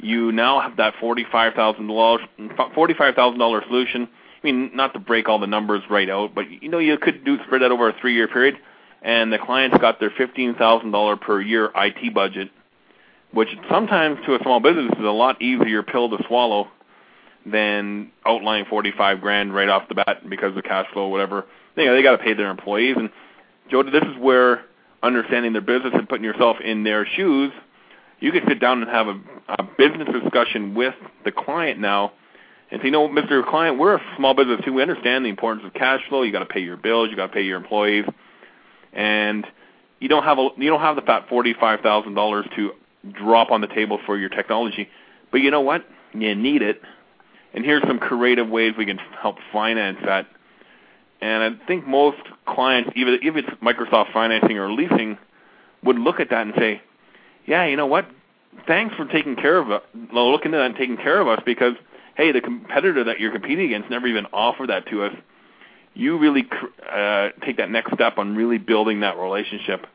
[0.03, 2.21] you now have that forty-five thousand dollars
[2.75, 4.09] forty-five thousand dollar solution
[4.43, 7.25] I mean, not to break all the numbers right out, but you know, you could
[7.25, 8.57] do spread that over a three-year period,
[9.03, 12.51] and the clients got their fifteen thousand dollar per year IT budget,
[13.33, 16.69] which sometimes to a small business is a lot easier pill to swallow
[17.45, 21.45] than outlining forty-five grand right off the bat because of cash flow, whatever.
[21.77, 23.11] You know, they got to pay their employees, and
[23.71, 24.65] Joe, this is where
[25.03, 27.53] understanding their business and putting yourself in their shoes,
[28.20, 29.20] you can sit down and have a,
[29.59, 32.12] a business discussion with the client now
[32.70, 33.44] and say, you know, Mr.
[33.48, 34.72] Client, we're a small business too.
[34.72, 36.22] We understand the importance of cash flow.
[36.22, 37.09] You got to pay your bills.
[37.11, 38.04] You got to pay your employees,
[38.92, 39.46] and
[39.98, 42.72] you don't have a you don't have the fat forty five thousand dollars to
[43.12, 44.88] drop on the table for your technology.
[45.33, 45.85] But you know what?
[46.12, 46.80] You need it.
[47.52, 50.26] And here's some creative ways we can help finance that.
[51.20, 55.18] And I think most clients, even if it's Microsoft financing or leasing,
[55.83, 56.80] would look at that and say,
[57.46, 58.07] "Yeah, you know what?
[58.66, 59.83] Thanks for taking care of it.
[60.12, 61.74] Looking at that and taking care of us because."
[62.20, 65.14] hey, the competitor that you're competing against never even offered that to us.
[65.94, 66.46] You really
[66.88, 69.87] uh, take that next step on really building that relationship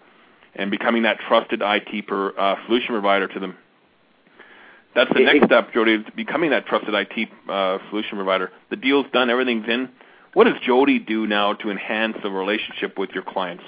[0.55, 3.55] and becoming that trusted IT per, uh, solution provider to them.
[4.95, 8.51] That's the next step, Joddey, becoming that trusted IT uh, solution provider.
[8.69, 9.89] The deal's done, everything's in.
[10.33, 13.63] What does Joddey do now to enhance the relationship with your clients?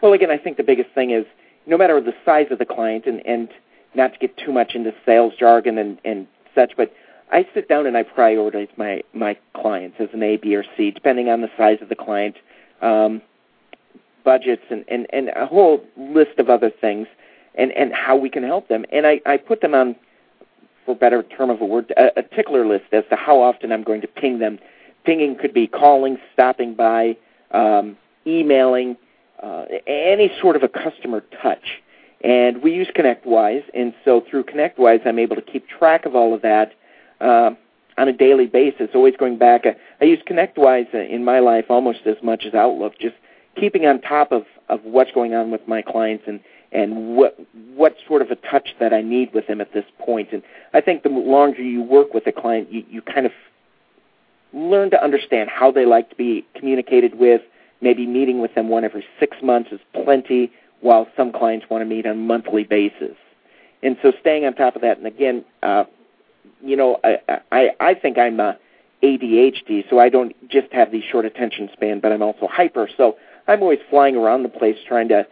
[0.00, 1.26] Well, again, I think the biggest thing is
[1.66, 3.48] no matter the size of the client, and, and
[3.94, 6.92] not to get too much into sales jargon and, and such, but
[7.30, 10.90] I sit down and I prioritize my my clients as an A, B, or C,
[10.90, 12.36] depending on the size of the client.
[12.80, 13.22] Um,
[14.24, 17.06] budgets, and, and, and a whole list of other things,
[17.54, 18.84] and, and how we can help them.
[18.92, 19.96] And I, I put them on,
[20.86, 23.82] for better term of a word, a, a tickler list as to how often I'm
[23.82, 24.58] going to ping them.
[25.04, 27.16] Pinging could be calling, stopping by,
[27.50, 27.96] um,
[28.26, 28.96] emailing,
[29.42, 31.82] uh, any sort of a customer touch.
[32.22, 36.34] And we use ConnectWise, and so through ConnectWise, I'm able to keep track of all
[36.34, 36.72] of that
[37.20, 37.50] uh,
[37.98, 38.90] on a daily basis.
[38.94, 42.98] Always going back, I, I use ConnectWise in my life almost as much as Outlook,
[43.00, 43.16] just
[43.58, 46.40] keeping on top of, of what's going on with my clients and
[46.72, 47.38] and what
[47.74, 50.32] what sort of a touch that I need with them at this point.
[50.32, 53.32] And I think the longer you work with a client, you, you kind of
[54.52, 57.42] learn to understand how they like to be communicated with.
[57.82, 61.84] Maybe meeting with them one every six months is plenty while some clients want to
[61.84, 63.16] meet on a monthly basis.
[63.82, 65.84] And so staying on top of that, and again, uh,
[66.62, 68.56] you know, I, I, I think I'm a
[69.02, 72.88] ADHD, so I don't just have the short attention span, but I'm also hyper.
[72.96, 73.16] So
[73.48, 75.26] I'm always flying around the place trying to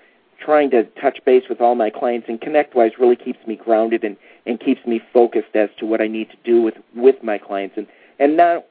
[0.45, 2.27] trying to touch base with all my clients.
[2.29, 6.09] And ConnectWise really keeps me grounded and and keeps me focused as to what I
[6.09, 7.77] need to do with with my clients.
[7.77, 7.87] And
[8.19, 8.65] and now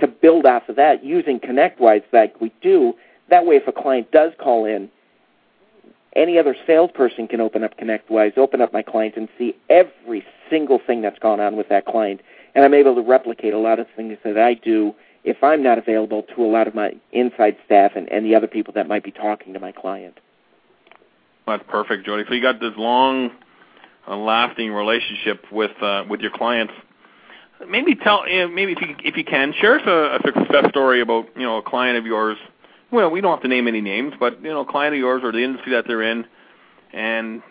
[0.00, 2.94] to build off of that, using ConnectWise like we do,
[3.30, 4.90] that way if a client does call in,
[6.16, 10.80] any other salesperson can open up ConnectWise, open up my client, and see every single
[10.84, 12.20] thing that's gone on with that client.
[12.54, 15.78] And I'm able to replicate a lot of things that I do if I'm not
[15.78, 19.04] available to a lot of my inside staff and, and the other people that might
[19.04, 20.18] be talking to my client.
[21.46, 22.26] That's perfect, Joddey.
[22.28, 23.30] So you got this long,
[24.06, 26.72] uh, lasting relationship with uh, with your clients.
[27.66, 31.42] Maybe tell, maybe if you if you can share a, a success story about you
[31.42, 32.36] know a client of yours
[32.90, 35.32] well, we don't have to name any names, but you know, client of yours or
[35.32, 36.24] the industry that they're in,
[36.92, 37.42] and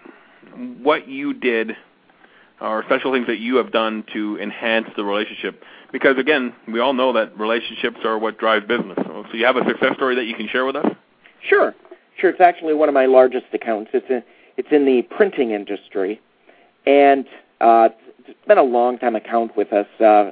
[0.82, 1.76] what you did
[2.60, 5.64] or special things that you have done to enhance the relationship.
[5.92, 8.98] Because again, we all know that relationships are what drives business.
[8.98, 10.88] So you have a success story that you can share with us?
[11.48, 11.76] Sure,
[12.20, 12.32] sure.
[12.32, 13.92] It's actually one of my largest accounts.
[13.94, 14.24] It's in
[14.58, 16.20] it's in the printing industry,
[16.88, 17.28] and
[17.62, 17.90] uh,
[18.26, 19.88] it's been a long time account with us.
[20.02, 20.32] Uh,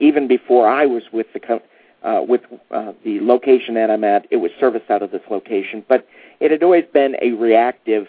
[0.00, 1.62] even before I was with the co-
[2.02, 4.26] uh, with uh, the location that I'm at.
[4.30, 6.06] It was serviced out of this location, but
[6.40, 8.06] it had always been a reactive.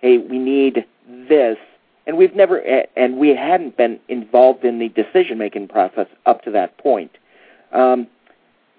[0.00, 1.58] Hey, we need this,
[2.06, 2.58] and we've never
[2.96, 7.12] and we hadn't been involved in the decision making process up to that point.
[7.72, 8.06] Um,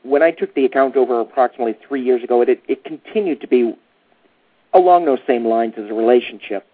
[0.04, 3.76] when I took the account over approximately three years ago, it, it continued to be
[4.74, 6.68] along those same lines as a relationship.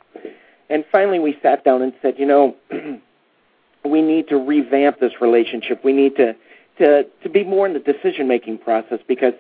[0.70, 2.56] And finally, we sat down and said, you know,
[3.86, 5.84] we need to revamp this relationship.
[5.84, 6.36] We need to
[6.78, 9.34] to, to be more in the decision making process because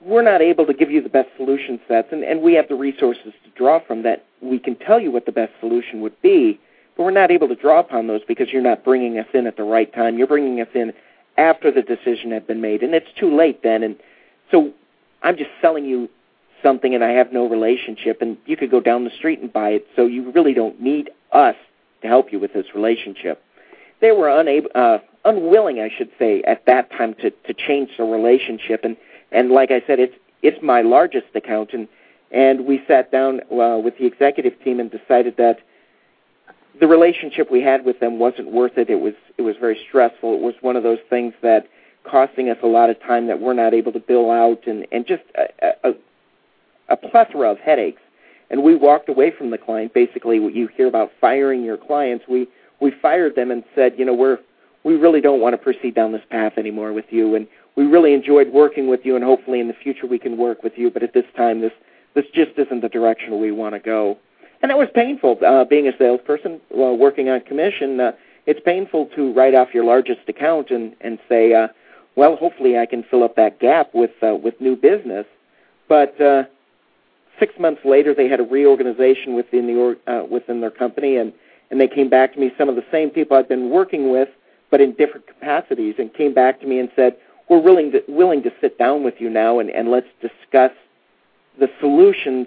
[0.00, 2.74] we're not able to give you the best solution sets, and, and we have the
[2.74, 4.24] resources to draw from that.
[4.40, 6.58] We can tell you what the best solution would be,
[6.96, 9.56] but we're not able to draw upon those because you're not bringing us in at
[9.56, 10.16] the right time.
[10.16, 10.92] You're bringing us in
[11.36, 13.82] after the decision had been made, and it's too late then.
[13.82, 13.96] And
[14.50, 14.72] so
[15.22, 16.08] I'm just selling you
[16.62, 19.70] something, and I have no relationship, and you could go down the street and buy
[19.70, 19.86] it.
[19.96, 21.56] So you really don't need us
[22.02, 23.42] to help you with this relationship.
[24.00, 28.04] They were unable, uh, unwilling, I should say, at that time to to change the
[28.04, 28.84] relationship.
[28.84, 28.96] And
[29.32, 31.88] and like I said, it's it's my largest account, and
[32.30, 35.60] and we sat down uh, with the executive team and decided that
[36.78, 38.88] the relationship we had with them wasn't worth it.
[38.88, 40.34] It was it was very stressful.
[40.34, 41.68] It was one of those things that
[42.04, 45.06] costing us a lot of time that we're not able to bill out, and and
[45.06, 45.94] just a, a,
[46.88, 48.02] a plethora of headaches.
[48.48, 49.94] And we walked away from the client.
[49.94, 52.48] Basically, you hear about firing your clients, we
[52.80, 54.38] we fired them and said, you know, we're
[54.84, 58.14] we really don't want to proceed down this path anymore with you, and we really
[58.14, 60.90] enjoyed working with you, and hopefully in the future we can work with you.
[60.90, 61.72] But at this time, this
[62.14, 64.18] this just isn't the direction we want to go.
[64.62, 65.38] And that was painful.
[65.46, 68.12] Uh, being a salesperson, uh, working on commission, uh,
[68.46, 71.68] it's painful to write off your largest account and and say, uh,
[72.16, 75.26] well, hopefully I can fill up that gap with uh, with new business.
[75.88, 76.44] But uh,
[77.38, 81.32] six months later, they had a reorganization within the uh, within their company, and
[81.70, 82.52] and they came back to me.
[82.58, 84.28] Some of the same people I've been working with
[84.70, 87.16] but in different capacities, and came back to me and said,
[87.48, 90.72] "We're willing to willing to sit down with you now and, and let's discuss
[91.58, 92.46] the solutions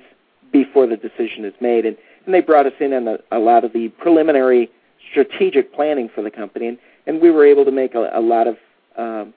[0.51, 3.63] before the decision is made." And, and they brought us in on a, a lot
[3.63, 4.69] of the preliminary
[5.12, 8.47] strategic planning for the company, and, and we were able to make a, a lot
[8.47, 8.57] of
[8.97, 9.33] um,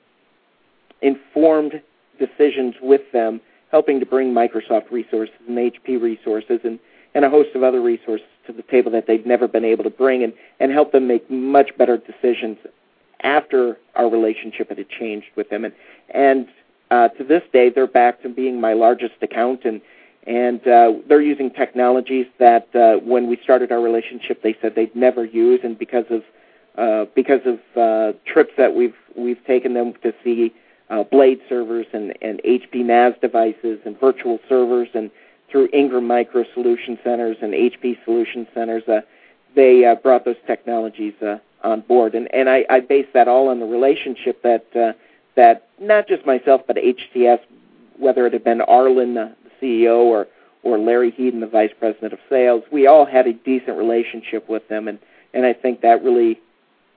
[1.03, 1.81] informed
[2.19, 6.79] decisions with them, helping to bring Microsoft resources and HP resources and,
[7.15, 9.91] and a host of other resources to the table that they've never been able to
[9.91, 12.59] bring and, and help them make much better decisions
[13.21, 15.65] after our relationship had changed with them.
[15.65, 15.75] And,
[16.11, 16.49] and
[16.91, 19.81] uh, to this day, they're back to being my largest account, and,
[20.27, 24.95] and uh, they're using technologies that uh, when we started our relationship, they said they'd
[24.95, 26.23] never use, and because of
[26.79, 30.53] uh, because of uh, trips that we've we've taken them to see
[30.91, 35.11] uh, Blade servers and, and HP NAS devices and virtual servers and
[35.51, 39.01] through Ingram Micro Solution Centers and HP Solution Centers, uh,
[39.55, 42.15] they uh, brought those technologies uh, on board.
[42.15, 44.93] And, and I, I base that all on the relationship that uh,
[45.37, 47.41] that not just myself but HTS,
[47.99, 50.27] whether it had been Arlin, the CEO, or
[50.63, 54.67] or Larry Heaton, the vice president of sales, we all had a decent relationship with
[54.69, 54.99] them, and
[55.35, 56.41] and I think that really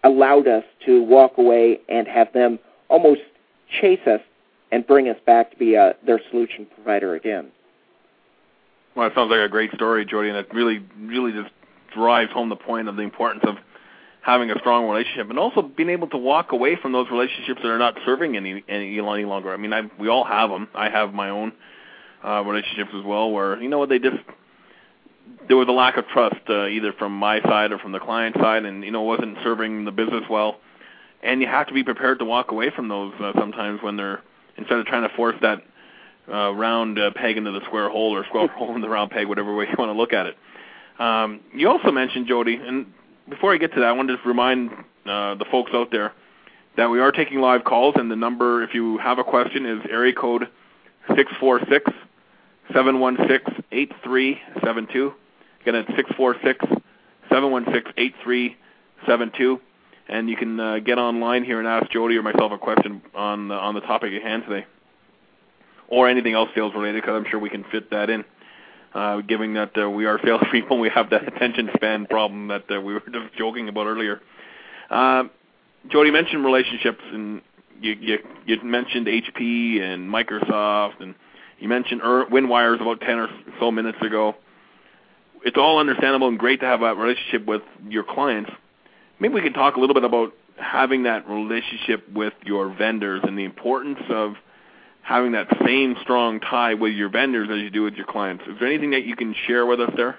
[0.03, 2.57] allowed us to walk away and have them
[2.87, 3.21] almost
[3.81, 4.21] chase us
[4.71, 7.51] and bring us back to be uh, their solution provider again.
[8.99, 11.53] Well, it sounds like a great story, Joddey, and it really, really just
[11.95, 13.55] drives home the point of the importance of
[14.21, 17.69] having a strong relationship and also being able to walk away from those relationships that
[17.69, 19.53] are not serving any any, any longer.
[19.53, 20.67] I mean, I we all have them.
[20.75, 21.53] I have my own
[22.25, 24.17] uh, relationships as well, where you know what they just
[25.47, 28.35] there was a lack of trust uh, either from my side or from the client
[28.35, 30.57] side, and you know wasn't serving the business well.
[31.23, 34.21] And you have to be prepared to walk away from those uh, sometimes when they're
[34.57, 35.61] instead of trying to force that
[36.31, 39.27] uh, round uh, peg into the square hole or square hole in the round peg,
[39.27, 40.37] whatever way you want to look at it.
[40.99, 42.87] Um, you also mentioned Joddey, and
[43.29, 44.71] before I get to that, I wanted to remind
[45.05, 46.13] uh, the folks out there
[46.77, 49.79] that we are taking live calls, and the number, if you have a question, is
[49.89, 50.47] area code
[51.15, 51.89] six four six
[52.73, 55.13] seven one six eight three seven two.
[55.61, 56.63] Again, it's six four six
[57.31, 58.57] seven one six eight three
[59.07, 59.59] seven two,
[60.07, 63.47] and you can uh, get online here and ask Joddey or myself a question on
[63.47, 64.65] the, on the topic at hand today,
[65.89, 68.23] or anything else sales related, because I'm sure we can fit that in
[68.93, 72.81] uh, given that uh, we are salespeople, we have that attention span problem that uh,
[72.81, 74.21] we were just joking about earlier.
[74.89, 75.23] Uh,
[75.87, 77.41] Joddey mentioned relationships, and
[77.81, 81.15] you, you, you mentioned HP and Microsoft, and
[81.59, 83.27] you mentioned er- WinWires about 10 or
[83.59, 84.35] so minutes ago.
[85.45, 88.51] It's all understandable and great to have that relationship with your clients.
[89.19, 93.37] Maybe we can talk a little bit about having that relationship with your vendors and
[93.37, 94.33] the importance of–
[95.01, 98.43] having that same strong tie with your vendors as you do with your clients.
[98.47, 100.17] Is there anything that you can share with us there?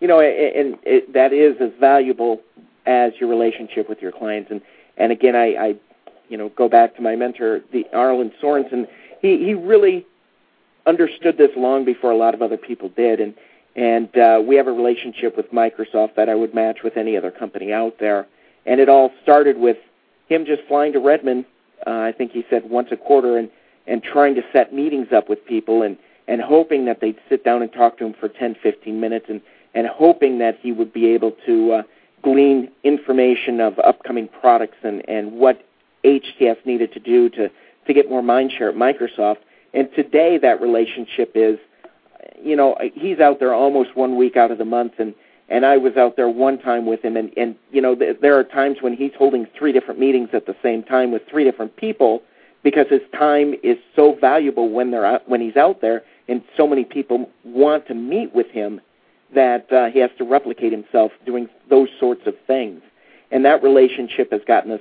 [0.00, 2.40] You know, and it, that is as valuable
[2.86, 4.50] as your relationship with your clients.
[4.50, 4.62] And
[4.96, 5.74] and again, I, I
[6.28, 8.86] you know go back to my mentor, the Arlin Sorensen.
[9.20, 10.06] He he really
[10.86, 13.34] understood this long before a lot of other people did, and
[13.76, 17.30] and uh, we have a relationship with Microsoft that I would match with any other
[17.30, 18.26] company out there.
[18.66, 19.76] And it all started with
[20.28, 21.44] him just flying to Redmond.
[21.86, 23.50] Uh, I think he said once a quarter, and
[23.90, 25.98] and trying to set meetings up with people and
[26.28, 29.42] and hoping that they'd sit down and talk to him for 10 15 minutes and
[29.74, 31.82] and hoping that he would be able to uh,
[32.22, 35.66] glean information of upcoming products and and what
[36.04, 37.50] HTS needed to do to
[37.86, 39.38] to get more mind share at Microsoft.
[39.74, 41.58] And today that relationship is
[42.40, 45.14] you know he's out there almost one week out of the month and
[45.48, 48.38] and I was out there one time with him and and you know th- there
[48.38, 51.74] are times when he's holding three different meetings at the same time with three different
[51.76, 52.22] people
[52.62, 56.66] because his time is so valuable when they're out, when he's out there, and so
[56.66, 58.80] many people want to meet with him
[59.34, 62.82] that uh, he has to replicate himself doing those sorts of things.
[63.30, 64.80] And that relationship has gotten us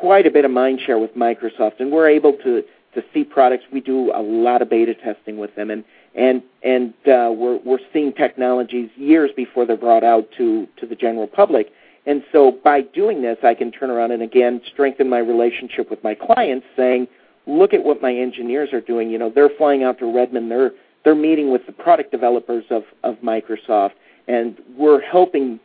[0.00, 3.64] quite a bit of mind share with Microsoft, and we're able to to see products.
[3.70, 7.78] We do a lot of beta testing with them, and and and uh, we're we're
[7.92, 11.72] seeing technologies years before they're brought out to to the general public.
[12.06, 16.02] And so by doing this, I can turn around and again strengthen my relationship with
[16.04, 17.08] my clients, saying,
[17.46, 19.10] "Look at what my engineers are doing.
[19.10, 20.50] You know, they're flying out to Redmond.
[20.50, 20.72] They're
[21.04, 23.92] they're meeting with the product developers of of Microsoft,
[24.28, 25.60] and we're helping,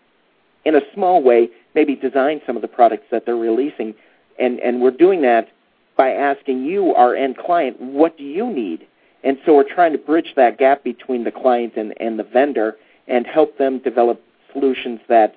[0.65, 3.93] in a small way, maybe design some of the products that they're releasing.
[4.39, 5.49] And and we're doing that
[5.95, 8.87] by asking you, our end client, what do you need?
[9.23, 12.77] And so we're trying to bridge that gap between the client and, and the vendor
[13.07, 14.19] and help them develop
[14.51, 15.35] solutions that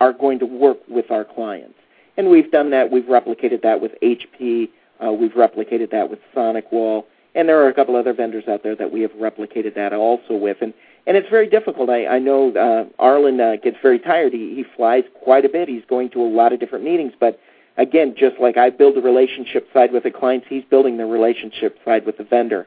[0.00, 1.74] are going to work with our clients.
[2.16, 2.90] And we've done that.
[2.90, 4.70] We've replicated that with HP.
[5.04, 7.04] Uh, we've replicated that with SonicWall.
[7.34, 10.34] And there are a couple other vendors out there that we have replicated that also
[10.34, 10.56] with.
[10.62, 10.72] And,
[11.06, 11.90] and it's very difficult.
[11.90, 14.32] I, I know uh, Arlin uh, gets very tired.
[14.32, 15.68] He, he flies quite a bit.
[15.68, 17.12] He's going to a lot of different meetings.
[17.20, 17.38] But
[17.76, 21.78] again, just like I build the relationship side with the clients, he's building the relationship
[21.84, 22.66] side with the vendor.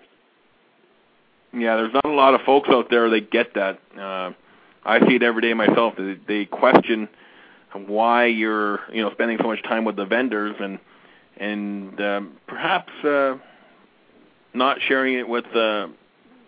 [1.51, 3.79] Yeah, there's not a lot of folks out there that get that.
[3.99, 4.33] Uh,
[4.85, 5.95] I see it every day myself.
[5.97, 7.09] They, they question
[7.73, 10.79] why you're you know spending so much time with the vendors and
[11.37, 13.37] and um, perhaps uh,
[14.53, 15.87] not sharing it with uh,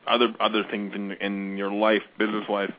[0.07, 2.71] other other things in in your life, business life.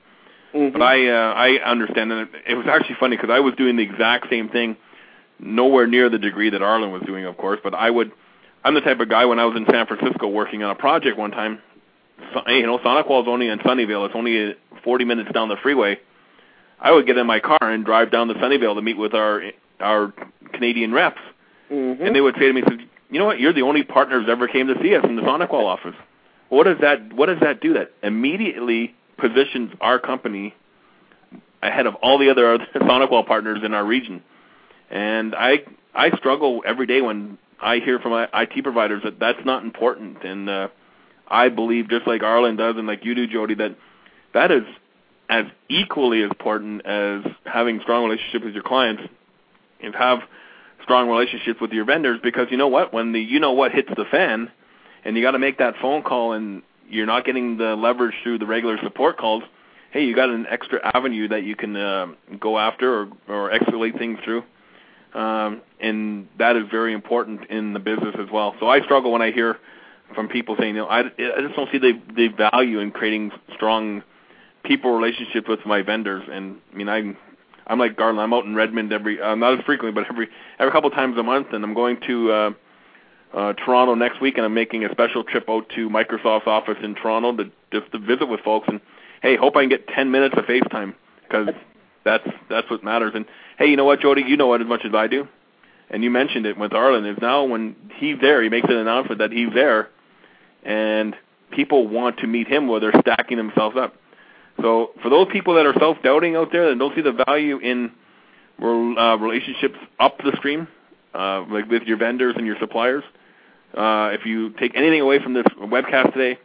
[0.55, 0.72] Mm-hmm.
[0.72, 3.76] But I uh, I understand, and it, it was actually funny because I was doing
[3.76, 4.76] the exact same thing,
[5.38, 7.61] nowhere near the degree that Arlin was doing, of course.
[7.62, 8.12] But I would,
[8.62, 11.16] I'm the type of guy when I was in San Francisco working on a project
[11.16, 11.61] one time.
[12.34, 14.07] So, you know, SonicWall is only in Sunnyvale.
[14.07, 14.55] It's only
[14.85, 15.99] 40 minutes down the freeway
[16.83, 19.43] I would get in my car and drive down to Sunnyvale to meet with our
[19.80, 20.12] our
[20.53, 21.20] Canadian reps.
[21.70, 22.05] Mm-hmm.
[22.05, 22.62] and they would say to me,
[23.09, 23.41] "You know what?
[23.41, 25.95] You're the only partner who's ever came to see us in the SonicWall office."
[26.49, 27.74] What does that What does that do?
[27.74, 30.55] That immediately positions our company
[31.62, 34.22] ahead of all the other SonicWall partners in our region.
[34.91, 35.62] And I
[35.95, 40.24] I struggle every day when I hear from my IT providers that that's not important.
[40.24, 40.68] And uh,
[41.28, 43.76] I believe, just like Arlin does, and like you do, Joddey, that
[44.35, 44.64] that is
[45.28, 49.03] as equally as important as having strong relationships with your clients
[49.83, 50.20] and have
[50.83, 52.93] strong relationships with your vendors because you know what?
[52.93, 54.51] When the you know what hits the fan
[55.05, 58.39] and you got to make that phone call and you're not getting the leverage through
[58.39, 59.43] the regular support calls
[59.93, 62.07] hey you got an extra avenue that you can uh,
[62.41, 64.43] go after or or escalate things through.
[65.14, 68.55] Um, and that is very important in the business as well.
[68.59, 69.59] So I struggle when I hear
[70.14, 73.30] from people saying you know I, I just don't see the the value in creating
[73.55, 74.03] strong
[74.64, 77.16] people relationships with my vendors and I mean I'm
[77.66, 78.20] I'm like Garland.
[78.20, 81.22] I'm out in Redmond every uh, not as frequently, but every every couple times a
[81.22, 82.50] month, and I'm going to uh,
[83.34, 86.94] uh, Toronto next week, and I'm making a special trip out to Microsoft's office in
[86.94, 88.68] Toronto to just to visit with folks.
[88.68, 88.80] And
[89.22, 91.48] hey, hope I can get 10 minutes of FaceTime because
[92.04, 93.12] that's that's what matters.
[93.14, 93.26] And
[93.58, 94.28] hey, you know what, Joddey?
[94.28, 95.28] You know it as much as I do.
[95.90, 97.10] And you mentioned it with Arlin.
[97.10, 99.88] Is now when he's there, he makes an announcement that he's there,
[100.62, 101.14] and
[101.50, 103.94] people want to meet him where they're stacking themselves up.
[104.61, 107.92] So for those people that are self-doubting out there that don't see the value in
[108.61, 110.68] uh, relationships up the stream,
[111.14, 113.05] uh, like with your vendors and your suppliers,
[113.76, 116.38] uh, if you take anything away from this webcast today,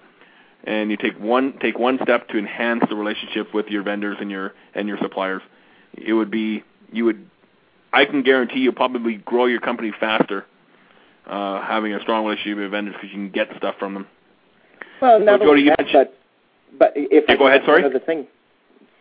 [0.64, 4.32] and you take one take one step to enhance the relationship with your vendors and
[4.32, 5.41] your and your suppliers,
[5.93, 7.30] it would be you would
[7.93, 10.45] I can guarantee you'll probably grow your company faster
[11.26, 14.08] uh, having a strong relationship with vendors because you can get stuff from them.
[15.01, 16.18] Well, not so, Joddey, only that, but
[16.78, 17.82] but if yeah, go ahead, sorry.
[17.82, 18.28] Another thing,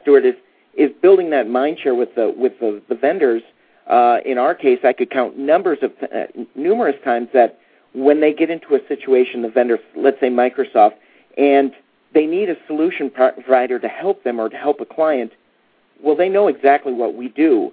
[0.02, 0.34] Stuart is
[0.76, 3.42] is building that mind share with the with the, the vendors.
[3.86, 7.60] Uh, in our case, I could count numbers of uh, numerous times that
[7.94, 10.94] when they get into a situation, the vendor, let's say Microsoft,
[11.38, 11.72] and
[12.12, 15.32] they need a solution provider to help them or to help a client.
[16.02, 17.72] Well, they know exactly what we do,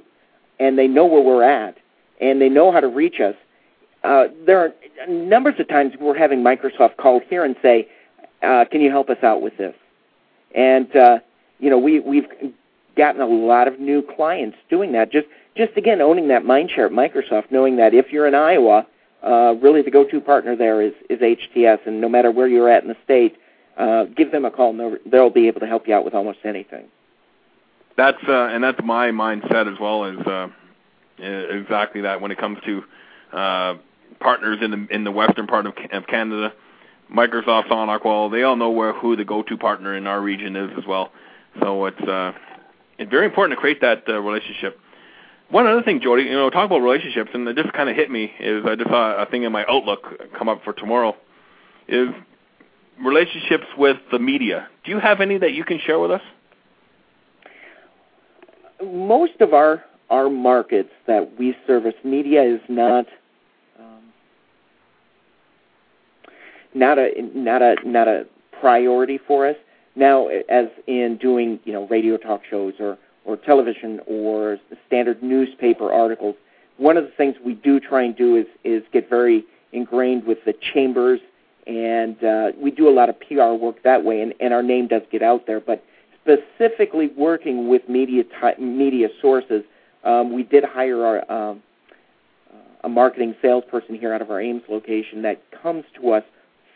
[0.59, 1.77] and they know where we're at,
[2.21, 3.35] and they know how to reach us.
[4.03, 4.73] Uh, there are
[5.07, 7.87] numbers of times we're having Microsoft call here and say,
[8.41, 9.75] uh, "Can you help us out with this?"
[10.53, 11.19] And uh,
[11.59, 12.27] you know, we we've
[12.95, 15.11] gotten a lot of new clients doing that.
[15.11, 18.85] Just just again owning that mind share at Microsoft, knowing that if you're in Iowa,
[19.23, 22.83] uh, really the go-to partner there is is HTS, and no matter where you're at
[22.83, 23.37] in the state,
[23.77, 26.39] uh, give them a call, and they'll, be able to help you out with almost
[26.43, 26.85] anything.
[27.95, 30.47] That's uh, and that's my mindset as well as uh,
[31.19, 32.83] exactly that when it comes to
[33.31, 33.75] uh,
[34.19, 36.53] partners in the in the western part of, of Canada.
[37.11, 40.85] Microsoft, SonicWall, they all know where who the go-to partner in our region is as
[40.87, 41.11] well.
[41.59, 42.33] So it's uh,
[42.97, 44.79] it's very important to create that uh, relationship.
[45.49, 48.09] One other thing, Joddey, you know, talk about relationships, and it just kind of hit
[48.09, 51.15] me is I just saw a thing in my Outlook come up for tomorrow,
[51.87, 52.09] is
[53.03, 54.67] relationships with the media.
[54.83, 56.21] Do you have any that you can share with us?
[58.83, 63.05] Most of our our markets that we service, media is not
[66.73, 68.25] not a not a not a
[68.59, 69.55] priority for us.
[69.95, 74.57] Now, as in doing you know radio talk shows or or television or
[74.87, 76.35] standard newspaper articles,
[76.77, 80.39] one of the things we do try and do is is get very ingrained with
[80.45, 81.19] the chambers,
[81.67, 84.87] and uh, we do a lot of PR work that way, and, and our name
[84.87, 85.59] does get out there.
[85.59, 85.83] But
[86.21, 89.63] specifically working with media ty- media sources,
[90.03, 91.61] um, we did hire our um,
[92.83, 96.23] a marketing salesperson here out of our Ames location that comes to us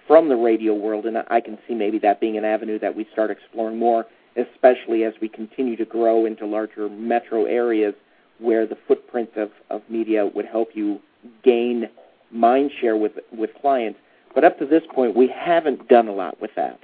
[0.07, 3.07] from the radio world, and I can see maybe that being an avenue that we
[3.11, 4.05] start exploring more,
[4.35, 7.93] especially as we continue to grow into larger metro areas
[8.39, 10.99] where the footprint of, of media would help you
[11.43, 11.89] gain
[12.31, 13.99] mind share with with clients.
[14.33, 16.79] But up to this point, we haven't done a lot with that.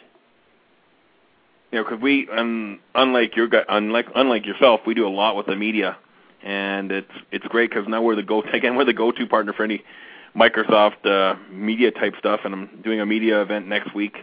[1.71, 5.47] You know, because we, um, unlike your unlike unlike yourself, we do a lot with
[5.47, 5.97] the media,
[6.43, 9.63] and it's it's great because now we're the go again we're the go-to partner for
[9.63, 9.83] any
[10.35, 14.17] Microsoft uh, media type stuff, and I'm doing a media event next week,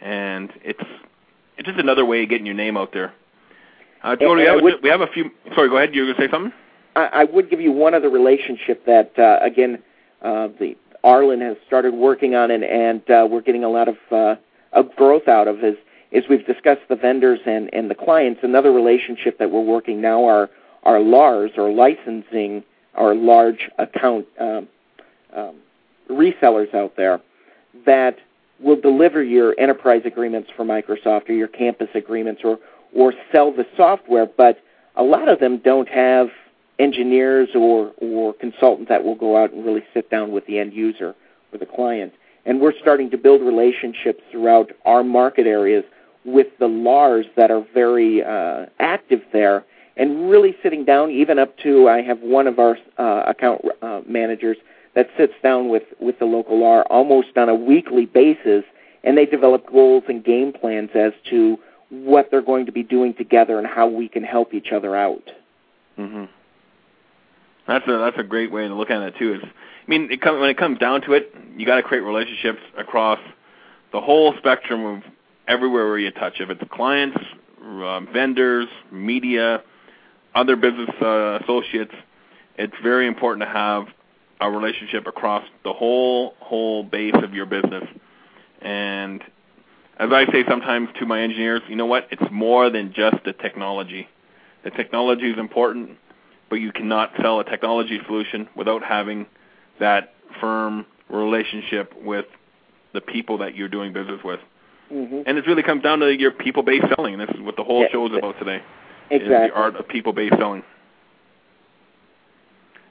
[0.00, 0.82] and it's
[1.58, 3.12] it's just another way of getting your name out there.
[4.02, 5.30] Uh, Joddey, And I would- we have a few.
[5.54, 5.94] Sorry, go ahead.
[5.94, 6.52] You were going to say something?
[6.96, 9.82] I, I would give you one other relationship that uh, again
[10.22, 13.96] uh, the Arlin has started working on and, and uh, we're getting a lot of,
[14.10, 14.36] uh,
[14.72, 15.76] of growth out of is
[16.10, 18.40] is we've discussed the vendors and, and the clients.
[18.42, 20.50] Another relationship that we're working now are
[20.82, 24.66] are LARs or licensing our large account um,
[25.34, 25.56] um,
[26.08, 27.20] resellers out there
[27.86, 28.16] that
[28.60, 32.58] will deliver your enterprise agreements for Microsoft or your campus agreements or
[32.92, 34.60] or sell the software, but
[34.96, 36.28] a lot of them don't have
[36.78, 40.72] engineers or or consultants that will go out and really sit down with the end
[40.72, 41.14] user
[41.52, 42.12] or the client.
[42.46, 45.84] And we're starting to build relationships throughout our market areas
[46.24, 49.64] with the LARs that are very uh, active there,
[49.96, 54.00] and really sitting down, even up to I have one of our uh, account uh,
[54.06, 54.56] managers
[55.00, 58.64] that sits down with with the local R almost on a weekly basis,
[59.02, 63.14] and they develop goals and game plans as to what they're going to be doing
[63.14, 65.30] together and how we can help each other out.
[65.98, 66.24] Mm-hmm.
[67.66, 69.36] That's a that's a great way to look at it too.
[69.36, 72.02] Is I mean, it come, when it comes down to it, you got to create
[72.02, 73.18] relationships across
[73.92, 75.02] the whole spectrum of
[75.48, 76.34] everywhere where you touch.
[76.40, 77.16] If it's clients,
[77.64, 79.62] uh, vendors, media,
[80.34, 81.94] other business uh, associates,
[82.58, 83.86] it's very important to have
[84.40, 87.84] a relationship across the whole whole base of your business.
[88.62, 89.22] And
[89.98, 92.08] as I say sometimes to my engineers, you know what?
[92.10, 94.08] It's more than just the technology.
[94.64, 95.98] The technology is important,
[96.48, 99.26] but you cannot sell a technology solution without having
[99.78, 102.26] that firm relationship with
[102.92, 104.40] the people that you're doing business with.
[104.92, 105.22] Mm-hmm.
[105.26, 107.82] And it really comes down to your people-based selling, and this is what the whole
[107.82, 108.60] Yeah, show is about today.
[109.10, 109.34] Exactly.
[109.36, 110.62] Is the art of people-based selling.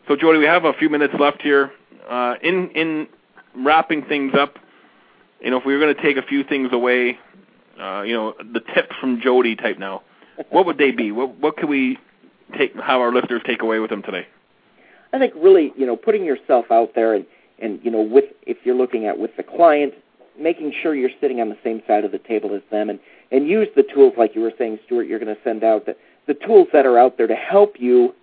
[0.10, 1.72] So, Joddey, we have a few minutes left here.
[2.10, 3.08] Uh, in in
[3.56, 4.58] wrapping things up,
[5.40, 7.20] you know, if we were going to take a few things away,
[7.80, 10.02] uh, you know, the tips from Joddey type now,
[10.50, 11.12] what would they be?
[11.12, 12.00] What what could we
[12.58, 12.74] take?
[12.74, 14.26] Have our listeners take away with them today?
[15.14, 17.28] I think really, you know, putting yourself out there and,
[17.60, 19.94] and you know, with if you're looking at with the client,
[20.40, 23.00] making sure you're sitting on the same side of the table as them and,
[23.32, 25.96] and use the tools like you were saying, Stuart, you're going to send out the,
[26.26, 28.16] the tools that are out there to help you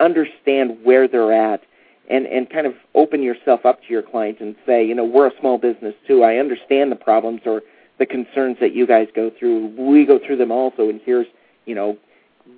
[0.00, 1.62] understand where they're at
[2.08, 5.28] and, and kind of open yourself up to your client and say, you know, we're
[5.28, 6.24] a small business too.
[6.24, 7.62] I understand the problems or
[7.98, 9.68] the concerns that you guys go through.
[9.78, 11.26] We go through them also and here's,
[11.66, 11.96] you know,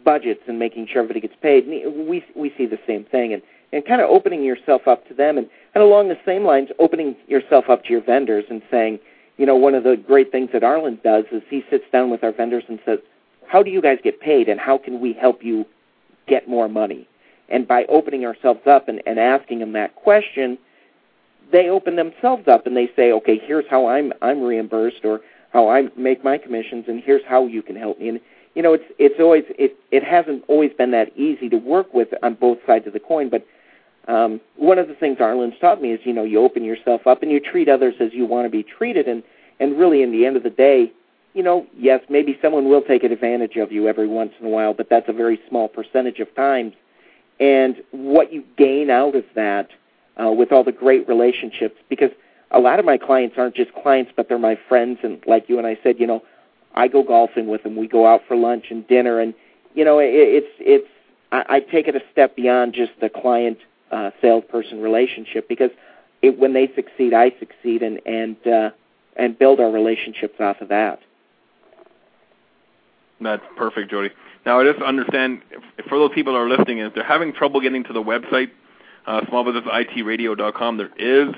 [0.05, 1.67] budgets and making sure everybody gets paid.
[1.67, 5.39] We we see the same thing and and kind of opening yourself up to them
[5.39, 8.99] and, and along the same lines opening yourself up to your vendors and saying,
[9.39, 12.23] you know, one of the great things that Arlin does is he sits down with
[12.23, 12.99] our vendors and says,
[13.47, 15.65] how do you guys get paid and how can we help you
[16.27, 17.09] get more money?
[17.49, 20.59] And by opening ourselves up and, and asking them that question,
[21.51, 25.21] they open themselves up and they say, okay, here's how I'm I'm reimbursed or
[25.53, 28.09] how I make my commissions and here's how you can help me.
[28.09, 28.21] And
[28.55, 32.09] you know, it's it's always it it hasn't always been that easy to work with
[32.23, 33.47] on both sides of the coin, but
[34.09, 37.23] um, one of the things Arlin's taught me is, you know, you open yourself up
[37.23, 39.23] and you treat others as you want to be treated, and
[39.61, 40.93] and really, in the end of the day,
[41.35, 44.75] you know, yes, maybe someone will take advantage of you every once in a while,
[44.75, 46.75] but that's a very small percentage of times.
[47.41, 49.71] And what you gain out of that,
[50.23, 52.11] uh, with all the great relationships, because
[52.51, 55.59] a lot of my clients aren't just clients, but they're my friends, and like you
[55.59, 56.23] and I said, you know,
[56.75, 57.77] I go golfing with them.
[57.77, 59.35] We go out for lunch and dinner, and
[59.75, 60.89] you know, it, it's it's
[61.33, 63.59] I, I take it a step beyond just the client
[63.91, 65.71] uh, salesperson relationship because
[66.21, 68.71] it, when they succeed, I succeed, and and uh,
[69.17, 71.01] and build our relationships off of that.
[73.21, 74.11] That's perfect, Joddey.
[74.45, 77.61] Now, I just understand if, for those people that are listening, if they're having trouble
[77.61, 78.51] getting to the website,
[79.07, 81.35] uh, smallbusinessitradio.com, there is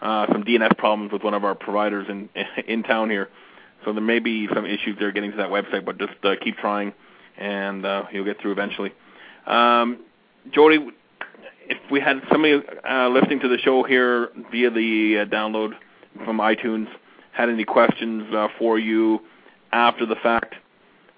[0.00, 2.28] uh, some DNS problems with one of our providers in
[2.66, 3.28] in town here.
[3.84, 6.56] So there may be some issues there getting to that website, but just uh, keep
[6.56, 6.92] trying,
[7.36, 8.92] and uh, you'll get through eventually.
[9.46, 9.98] Um,
[10.50, 10.88] Joddey,
[11.68, 15.72] if we had somebody uh, listening to the show here via the uh, download
[16.24, 16.86] from iTunes,
[17.32, 19.20] had any questions uh, for you
[19.72, 20.54] after the fact,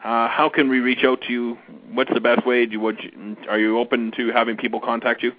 [0.04, 1.58] uh, how can we reach out to you?
[1.92, 2.66] What's the best way?
[2.66, 2.86] Do you,
[3.48, 5.32] are you open to having people contact you?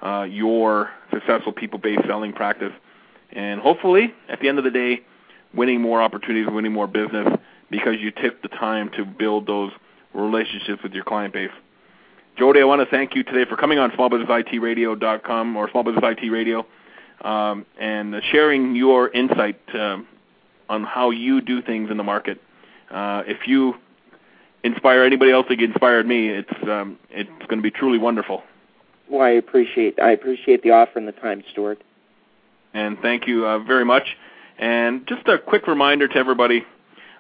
[0.03, 2.73] uh, your successful people-based selling practice.
[3.33, 5.03] And hopefully, at the end of the day,
[5.55, 7.29] winning more opportunities, winning more business
[7.71, 9.73] because you took the time to build those
[10.15, 11.51] relationships with your client base.
[12.39, 16.31] Joddey, I want to thank you today for coming on smallbusinessitradio.com or Small Business IT
[16.31, 16.65] Radio
[17.23, 20.07] um, and sharing your insight um,
[20.69, 22.41] on how you do things in the market.
[22.91, 23.75] Uh, if you
[24.63, 28.43] inspire anybody else that inspired me, it's um, it's going to be truly wonderful.
[29.11, 31.83] Well, I appreciate I appreciate the offer and the time, Stuart.
[32.75, 34.05] And thank you uh, very much.
[34.59, 36.65] And just a quick reminder to everybody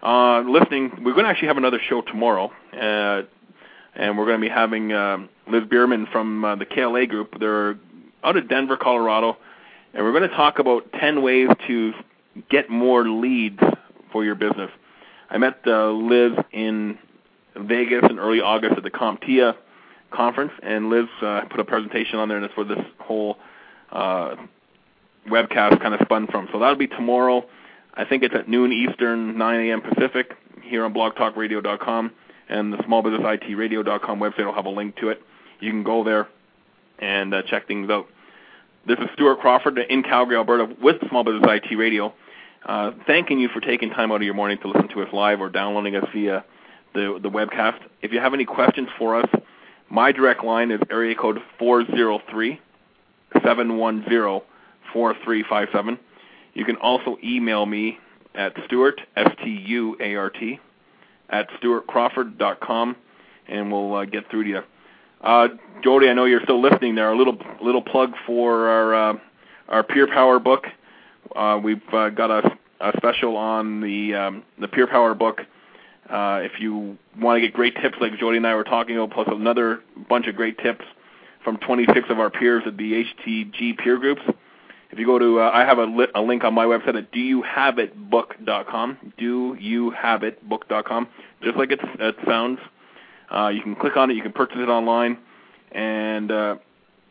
[0.02, 3.22] uh, listening, we're going to actually have another show tomorrow, uh,
[3.94, 7.38] and we're going to be having um, Liz Bierman from uh, the KLA Group.
[7.38, 7.76] They're
[8.22, 9.36] out of Denver, Colorado,
[9.94, 11.92] and we're going to talk about 10 ways to
[12.50, 13.60] get more leads
[14.12, 14.70] for your business.
[15.30, 16.98] I met uh, Liz in
[17.56, 19.54] Vegas in early August at the CompTIA
[20.10, 23.36] conference, and Liz uh, put a presentation on there, and it's where this whole
[23.92, 24.36] uh,
[25.28, 26.48] webcast kind of spun from.
[26.52, 27.44] So that'll be tomorrow.
[27.94, 29.82] I think it's at noon Eastern, 9 a.m.
[29.82, 30.32] Pacific,
[30.62, 32.12] here on blogtalkradio.com,
[32.48, 35.20] and the smallbusinessitradio.com website will have a link to it.
[35.60, 36.28] You can go there
[36.98, 38.06] and uh, check things out.
[38.86, 42.14] This is Stuart Crawford in Calgary, Alberta, with Small Business IT Radio,
[42.64, 45.40] uh, thanking you for taking time out of your morning to listen to us live
[45.40, 46.44] or downloading us via
[46.94, 47.78] the the webcast.
[48.02, 49.28] If you have any questions for us,
[49.90, 52.60] my direct line is area code 403
[53.42, 54.40] 710
[54.92, 55.98] 4357.
[56.54, 57.98] You can also email me
[58.34, 60.60] at Stuart, S-T-U-A-R-T,
[61.30, 62.96] at stuartcrawford.com,
[63.48, 64.60] and we'll uh, get through to you.
[65.20, 65.48] Uh,
[65.84, 67.12] Joddey, I know you're still listening there.
[67.12, 69.18] A little little plug for our uh,
[69.68, 70.66] our Peer Power book.
[71.34, 75.40] Uh, we've uh, got a, a special on the um, the Peer Power book.
[76.10, 79.10] Uh, if you want to get great tips like Joddey and I were talking about,
[79.10, 80.84] plus another bunch of great tips
[81.44, 84.22] from 26 of our peers at the HTG peer groups,
[84.90, 87.12] if you go to, uh, I have a, li- a link on my website at
[87.12, 91.08] doyouhaveitbook.com, doyouhaveitbook.com,
[91.42, 92.58] just like it, it sounds.
[93.30, 95.18] Uh, you can click on it, you can purchase it online,
[95.72, 96.56] and uh,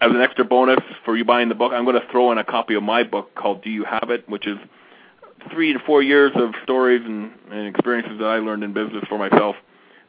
[0.02, 2.44] as an extra bonus for you buying the book, I'm going to throw in a
[2.44, 4.58] copy of my book called Do You Have It, which is
[5.50, 9.18] three to four years of stories and, and experiences that I learned in business for
[9.18, 9.56] myself.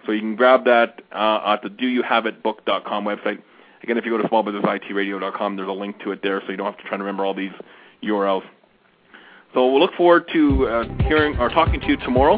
[0.06, 3.42] So you can grab that uh, at the doyouhaveitbook.com website.
[3.82, 6.66] Again, if you go to smallbusinessitradio.com, there's a link to it there, so you don't
[6.66, 7.52] have to try to remember all these
[8.02, 8.42] URLs.
[9.54, 12.36] So we'll look forward to uh, hearing or talking to you tomorrow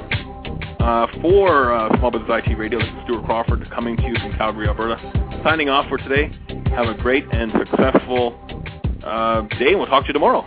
[0.81, 2.79] uh, for uh, Small Business IT Radio.
[2.79, 4.97] This is Stuart Crawford coming to you from Calgary, Alberta.
[5.45, 6.33] Signing off for today.
[6.71, 8.39] Have a great and successful
[9.05, 10.47] uh, day, and we'll talk to you tomorrow.